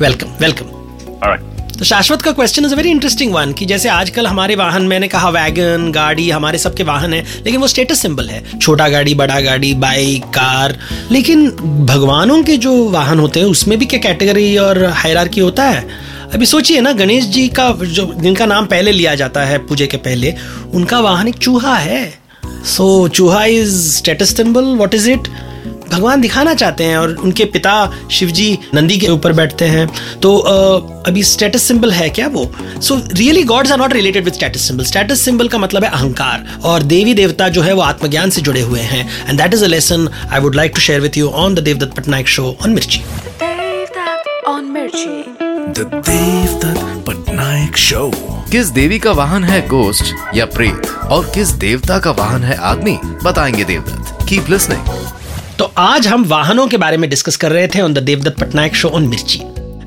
welcome 0.00 0.36
welcome 0.40 0.76
alright 1.16 1.57
तो 1.78 1.84
शाश्वत 1.84 2.22
का 2.22 2.32
question 2.32 2.64
is 2.64 2.72
a 2.72 2.76
very 2.76 2.90
interesting 2.90 3.32
one 3.32 3.52
कि 3.52 3.66
जैसे 3.66 3.88
आजकल 3.88 4.26
हमारे 4.26 4.54
वाहन, 4.54 4.82
मैंने 4.82 5.08
कहा 5.08 5.28
wagon 5.28 5.92
गाड़ी, 5.92 6.30
हमारे 6.30 6.58
सबके 6.58 6.82
वाहन 6.82 7.14
है, 7.14 7.20
लेकिन 7.20 7.60
वो 7.60 7.68
स्टेटस 7.68 8.00
सिंबल 8.00 8.28
है। 8.28 8.58
छोटा 8.58 8.88
गाड़ी, 8.88 9.14
बड़ा 9.14 9.40
गाड़ी 9.40 9.74
बाइक 9.74 10.24
कार 10.24 10.78
लेकिन 11.12 11.50
भगवानों 11.86 12.42
के 12.42 12.56
जो 12.56 12.88
वाहन 12.88 13.18
होते 13.18 13.40
हैं, 13.40 13.46
उसमें 13.46 13.78
भी 13.78 13.86
क्या 13.86 14.00
कैटेगरी 14.00 14.56
और 14.56 14.84
हायरार्की 14.84 15.40
होता 15.40 15.64
है? 15.64 15.88
अभी 16.34 16.46
सोचिए 16.46 16.80
ना, 16.80 16.92
गणेश 16.92 17.24
जी 17.24 17.48
का 17.48 17.72
जो, 17.72 18.14
जिनका 18.16 18.46
नाम 18.46 18.66
पहले 18.66 18.92
लिया 18.92 19.14
जाता 19.14 19.44
है 19.44 19.58
पूजे 19.58 19.86
के 19.86 19.96
पहले, 19.96 20.34
उनका 20.74 21.00
वाहन 21.00 21.28
एक 21.28 21.36
चूहा 21.36 21.76
है। 21.76 22.18
So 22.64 23.08
chuha 23.08 23.44
is 23.44 23.96
status 23.96 24.36
symbol 24.36 24.64
what 24.64 24.94
is 24.94 25.10
it 25.10 25.28
भगवान 25.92 26.20
दिखाना 26.20 26.54
चाहते 26.54 26.84
हैं 26.84 26.96
और 26.98 27.14
उनके 27.14 27.44
पिता 27.44 27.74
शिवजी 28.10 28.58
नंदी 28.74 28.96
के 28.98 29.06
ऊपर 29.06 29.32
बैठते 29.32 29.64
हैं। 29.64 29.86
तो 30.22 30.36
अभी 31.06 31.22
स्टेटस 31.22 31.62
सिंबल 31.62 31.92
है 31.92 32.08
क्या 32.10 32.28
वो? 32.28 32.50
So 32.82 33.00
really 33.12 33.42
gods 33.42 33.72
are 33.72 33.78
not 33.78 33.92
related 33.92 34.24
with 34.24 34.34
status 34.34 34.60
symbol 34.60 34.84
status 34.84 35.20
symbol 35.20 35.48
का 35.48 35.58
मतलब 35.58 35.84
है 35.84 35.90
अहंकार 35.90 36.46
और 36.64 36.82
देवी 36.82 37.14
देवता 37.14 37.48
जो 37.48 37.62
है 37.62 37.72
वो 37.72 37.82
आत्मज्ञान 37.82 38.30
से 38.30 38.40
जुड़े 38.40 38.60
हुए 38.60 38.80
हैं। 38.80 39.28
And 39.28 39.40
that 39.42 39.54
is 39.54 39.64
a 39.64 39.68
lesson 39.68 40.08
I 40.32 40.40
would 40.40 40.54
like 40.54 40.72
to 40.74 40.80
share 40.80 41.00
with 41.00 41.16
you 41.16 41.28
on 41.28 41.54
the 41.54 41.58
Devdutt 41.58 41.96
Pattanaik 41.96 42.28
show 42.28 42.56
on 42.64 42.70
Mirchi 42.70 43.02
The 45.68 45.84
Patnaik 47.06 47.76
Show. 47.78 48.14
किस 48.50 48.66
देवी 48.66 48.98
का 48.98 49.10
वाहन 49.12 49.44
है 49.44 49.60
गोस्ट 49.68 50.36
या 50.36 50.44
प्रेत? 50.46 50.86
और 51.04 51.24
किस 51.34 51.48
देवता 51.48 51.98
का 51.98 52.10
वाहन 52.10 52.44
है 52.44 52.56
आदमी? 52.56 52.98
बताएँगे 53.24 53.64
देवदत्त। 53.64 54.28
कीप 54.28 54.50
लिसनिंग 54.50 54.80
तो 55.58 55.64
आज 55.78 56.06
हम 56.06 56.24
वाहनों 56.24 56.66
के 56.68 56.76
बारे 56.76 56.96
में 56.96 57.08
डिस्कस 57.10 57.36
कर 57.36 57.52
रहे 57.52 57.68
थे 57.68 57.80
on 57.80 57.94
the 57.94 57.98
Devdutt 57.98 58.40
Pattanaik 58.40 58.74
show 58.76 58.88
on 58.88 59.08
Mirchi 59.08 59.40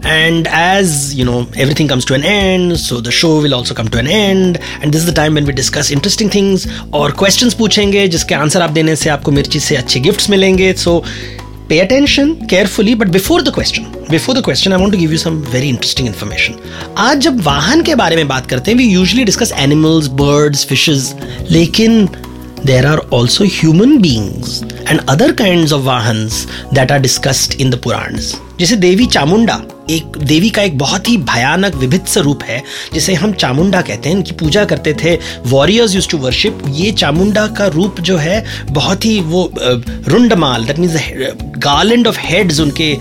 And 0.03 0.47
as 0.59 1.13
you 1.15 1.25
know, 1.25 1.39
everything 1.63 1.89
comes 1.89 2.05
to 2.05 2.15
an 2.15 2.23
end, 2.29 2.77
so 2.79 2.95
the 3.07 3.11
show 3.11 3.29
will 3.41 3.53
also 3.53 3.75
come 3.79 3.89
to 3.89 3.99
an 3.99 4.07
end. 4.07 4.57
And 4.81 4.95
this 4.95 5.03
is 5.03 5.05
the 5.09 5.13
time 5.19 5.35
when 5.35 5.49
we 5.49 5.53
discuss 5.59 5.91
interesting 5.91 6.57
और 6.93 7.11
questions 7.11 7.53
पूछेंगे 7.53 8.07
जिसके 8.07 8.35
answer 8.35 8.61
आप 8.61 8.69
देने 8.69 8.95
से 8.95 9.09
आपको 9.09 9.31
मिर्ची 9.31 9.59
से 9.59 9.75
अच्छे 9.75 9.99
गिफ्ट्स 9.99 10.29
मिलेंगे 10.29 10.73
So 10.73 11.03
pay 11.69 11.79
attention 11.79 12.33
carefully. 12.47 12.95
But 12.95 13.11
before 13.11 13.41
the 13.43 13.53
question, 13.59 13.85
before 14.09 14.35
the 14.35 14.43
question, 14.49 14.73
I 14.73 14.81
want 14.81 14.91
to 14.93 14.99
give 15.03 15.11
you 15.11 15.21
some 15.25 15.39
very 15.53 15.69
interesting 15.75 16.11
information. 16.13 16.59
आज 16.97 17.17
जब 17.27 17.41
वाहन 17.43 17.83
के 17.83 17.95
बारे 17.95 18.15
में 18.15 18.27
बात 18.27 18.47
करते 18.47 18.71
हैं, 18.71 18.77
we 18.77 18.89
usually 18.97 19.29
discuss 19.31 19.55
animals, 19.67 20.11
birds, 20.23 20.65
fishes. 20.71 21.13
लेकिन 21.51 22.07
there 22.63 22.85
are 22.85 22.99
also 23.09 23.43
human 23.43 24.01
beings 24.01 24.61
and 24.85 25.01
other 25.09 25.33
kinds 25.33 25.71
of 25.71 25.81
vahans 25.81 26.45
that 26.71 26.91
are 26.91 26.99
discussed 26.99 27.59
in 27.59 27.69
the 27.71 27.77
Purans. 27.77 28.39
जैसे 28.59 28.75
देवी 28.77 29.05
चामुंडा, 29.07 29.61
एक 29.89 30.17
देवी 30.19 30.49
का 30.49 30.61
एक 30.61 30.77
बहुत 30.77 31.07
ही 31.09 31.15
भयानक 31.19 31.75
विभित्स 31.75 32.17
रूप 32.17 32.43
है, 32.43 32.61
जिसे 32.93 33.13
हम 33.13 33.31
चामुंडा 33.33 33.81
कहते 33.81 34.09
हैं। 34.09 34.15
इनकी 34.15 34.31
पूजा 34.31 34.63
करते 34.65 34.93
थे 34.93 35.17
वॉरियर्स 35.47 35.95
यूज़ 35.95 36.07
टू 36.09 36.17
वर्शिप 36.17 36.59
ये 36.69 36.91
चामुंडा 36.91 37.45
का 37.57 37.67
रूप 37.67 37.99
जो 38.01 38.17
है, 38.17 38.43
बहुत 38.71 39.05
ही 39.05 39.19
वो 39.21 39.51
रुंडमाल 39.57 40.65
that 40.65 40.79
means 40.79 40.95
garland 41.57 42.07
of 42.07 42.19
heads 42.19 42.59
उनके 42.59 42.93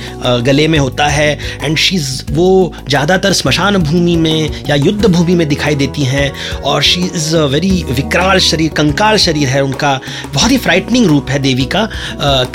गले 0.43 0.67
में 0.69 0.79
होता 0.79 1.07
है। 1.09 1.39
एंड 1.63 1.77
शीज 1.79 2.25
वो 2.31 2.73
ज़्यादातर 2.89 3.33
स्मशान 3.33 3.77
भूमि 3.79 4.17
में 4.17 4.65
या 4.69 4.75
युद्ध 4.77 5.07
भूमि 5.07 5.35
में 5.35 5.47
दिखाई 5.49 5.75
देती 5.75 6.05
हैं। 6.05 6.31
और 6.63 6.83
शी 6.83 7.01
इज़ 7.05 7.37
अ 7.37 7.45
वेरी 7.47 7.85
विकराल 7.91 8.39
शरीर, 8.41 8.71
कंकाल 8.73 9.17
शरीर 9.19 9.49
है 9.49 9.63
उनका। 9.65 9.99
बहुत 10.35 10.51
ही 10.51 10.59
फ्राइटनिंग 10.59 11.07
रूप 11.07 11.31
है 11.31 11.39
देवी 11.39 11.69
का। 11.75 11.87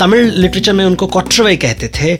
तमिल 0.00 0.32
लिटरेचर 0.36 0.72
में 0.72 0.84
उनको 0.84 1.06
कोट्रवई 1.08 1.56
कहते 1.56 1.90
थे। 1.96 2.14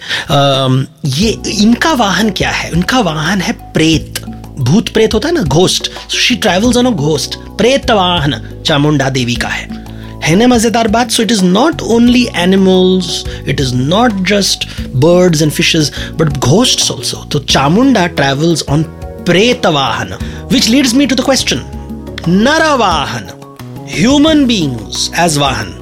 ये 1.06 1.30
इनका 1.52 1.92
वाहन 1.94 2.30
क्या 2.30 2.50
है? 2.50 2.70
उनका 2.70 3.00
वाहन 3.00 3.40
है 3.40 3.52
प्रेत। 3.72 4.24
भूत 4.58 4.88
प्रेत 4.88 5.14
होता 5.14 5.28
है 5.28 5.34
ना, 5.34 5.42
ghost. 5.42 5.90
She 6.10 6.34
travels 6.36 6.76
on 6.76 6.86
a 6.86 6.90
ghost. 6.90 7.36
प्रेत 7.58 7.90
वाहन 7.90 8.40
चामुंडा 8.66 9.08
देवी 9.10 9.34
का 9.34 9.48
है। 9.48 9.84
है 10.24 10.34
ना, 10.36 10.46
मज़ेदार 10.46 10.88
बात? 10.88 11.10
So 11.10 11.22
it 11.22 11.32
is 11.32 11.42
not 11.44 11.82
only 11.82 12.26
animals 12.36 13.24
it 13.48 13.60
is 13.60 13.74
not 13.74 14.26
just 14.28 14.66
birds 14.96 15.42
and 15.42 15.52
fishes 15.52 15.92
but 16.18 16.36
ghosts 16.38 16.90
also 16.90 17.24
तो 17.32 17.38
Chamunda 17.38 18.06
travels 18.06 18.64
on 18.68 18.82
pret 19.26 19.66
vahan 19.66 20.16
which 20.52 20.68
leads 20.68 20.94
me 20.94 21.06
to 21.06 21.16
the 21.16 21.20
question 21.20 21.62
narvahan 22.28 23.28
human 23.90 24.44
beings 24.46 25.10
as 25.18 25.36
vahan, 25.38 25.72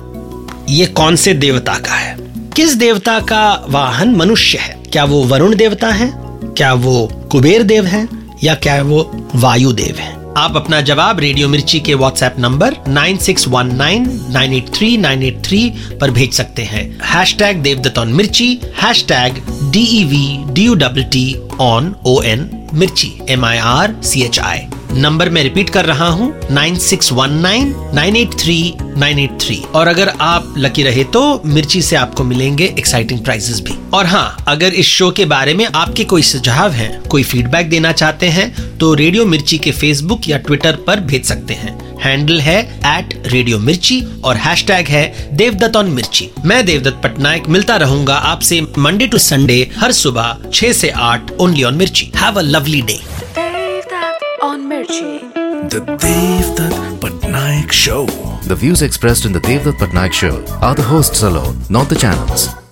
ये 0.69 0.87
कौन 0.87 1.17
से 1.17 1.35
देवता 1.35 1.75
का 1.79 1.95
है? 1.95 2.17
किस 2.57 2.75
देवता 2.75 3.19
का 3.21 3.65
वाहन 3.69 4.15
मनुष्य 4.17 4.59
है? 4.59 4.77
क्या 4.95 5.05
वो 5.05 5.25
वरुण 5.25 5.55
देवता 5.57 5.89
है? 5.89 6.13
क्या 6.57 6.73
वो 6.75 7.07
कुबेर 7.33 7.63
देव 7.63 7.85
है? 7.85 8.09
या 8.45 8.55
क्या 8.55 8.83
वो 8.83 9.11
वायु 9.35 9.73
देव 9.73 9.97
है? 9.99 10.13
आप 10.37 10.57
अपना 10.57 10.81
जवाब 10.81 11.21
रेडियो 11.21 11.49
मिर्ची 11.49 11.81
के 11.81 11.95
व्हाट्सएप 11.95 12.35
नंबर 12.39 12.75
9619983983 12.89 15.71
पर 16.01 16.11
भेज 16.11 16.33
सकते 16.33 16.63
हैं। 16.63 17.01
Hashtag 17.39 17.63
Devdutt 17.63 17.99
Mirchi 17.99 18.61
hashtag 19.09 19.35
D 19.73 19.85
E 19.99 20.05
V 20.05 20.45
D 20.53 20.65
U 20.65 20.75
W 20.75 21.05
T 21.13 21.37
on 21.61 21.95
O 22.07 22.23
N 22.23 22.51
Mirchi 22.75 23.21
M 23.29 23.45
I 23.45 23.59
R 23.73 23.95
C 24.03 24.23
H 24.23 24.39
I 24.39 24.59
number 24.95 25.29
मैं 25.29 25.43
रिपीट 25.43 25.71
कर 25.71 25.85
रहा 25.85 26.09
हूँ, 26.09 26.29
nine 26.51 26.77
six 26.79 27.11
one 27.13 27.33
nine 27.35 27.75
nine 27.95 28.17
eight 28.17 28.35
three, 28.41 28.75
nine 28.99 29.19
eight 29.19 29.31
three. 29.41 29.57
और 29.75 29.89
अगर 29.89 30.09
आप 30.09 30.55
lucky 30.59 30.83
रहे 30.83 31.05
तो 31.07 31.23
मिर्ची 31.47 31.81
से 31.83 31.97
आपको 31.97 32.25
मिलेंगे 32.25 32.65
एक्साइटिंग 32.69 33.21
प्राइजेस 33.25 33.61
भी। 33.61 33.75
और 33.95 34.07
हाँ 34.07 34.45
अगर 34.49 34.75
इस 34.75 34.87
शो 34.89 35.11
के 35.11 35.25
बारे 35.25 35.55
में 35.55 35.65
आपके 35.67 36.05
कोई 36.05 36.23
सुझाव 36.23 36.71
हैं, 36.73 37.01
कोई 37.03 37.23
फीडबैक 37.23 37.71
देना 37.71 37.93
चाहते 37.93 38.29
हैं 38.29 38.79
तो 38.79 38.93
रेडियो 38.95 39.25
मिर्ची 39.25 39.59
के 39.59 39.73
फेसबुक 39.73 40.29
या 40.29 40.39
ट्विटर 40.39 40.77
पर 40.87 41.01
भेज 41.01 41.25
सकते 41.25 41.55
हैं। 41.55 41.79
हैंडल 42.03 42.41
है 42.41 42.61
एट 42.89 43.15
रेडियो 43.27 43.59
मिर्ची 43.59 44.01
और 44.25 44.37
हैश 44.37 44.65
टैग 44.67 44.89
है 44.89 45.37
देवदत्त 45.37 45.77
ऑन 45.77 45.91
मिर्ची। 45.91 46.29
मैं 46.45 46.65
देवदत्त 46.67 47.01
पटनायक, 47.05 47.49
मिलता 47.49 47.77
रहूँगा 47.77 48.15
आपसे 48.15 48.61
मंडे 48.79 49.07
टू 49.07 49.19
संडे 49.21 49.59
हर 49.77 49.93
सुबह 49.95 50.37
छह 50.53 50.73
से 50.73 50.91
आठ 50.91 51.33
only 51.33 51.63
on 51.65 51.75
Mirchi. 51.75 52.11
Have 52.17 52.39
a 52.39 52.43
lovely 52.43 52.83
day 52.83 53.01
Mirchi. 54.65 55.21
The 55.69 55.81
Devdutt 55.81 56.99
Patnaik 56.99 57.71
Show. 57.71 58.07
The 58.49 58.55
views 58.55 58.81
expressed 58.81 59.27
in 59.27 59.33
the 59.33 59.41
Devdutt 59.41 59.75
Patnaik 59.75 60.13
show 60.13 60.43
are 60.63 60.75
the 60.75 60.83
hosts 60.83 61.23
alone, 61.23 61.59
not 61.69 61.89
the 61.91 61.97
channels. 61.97 62.64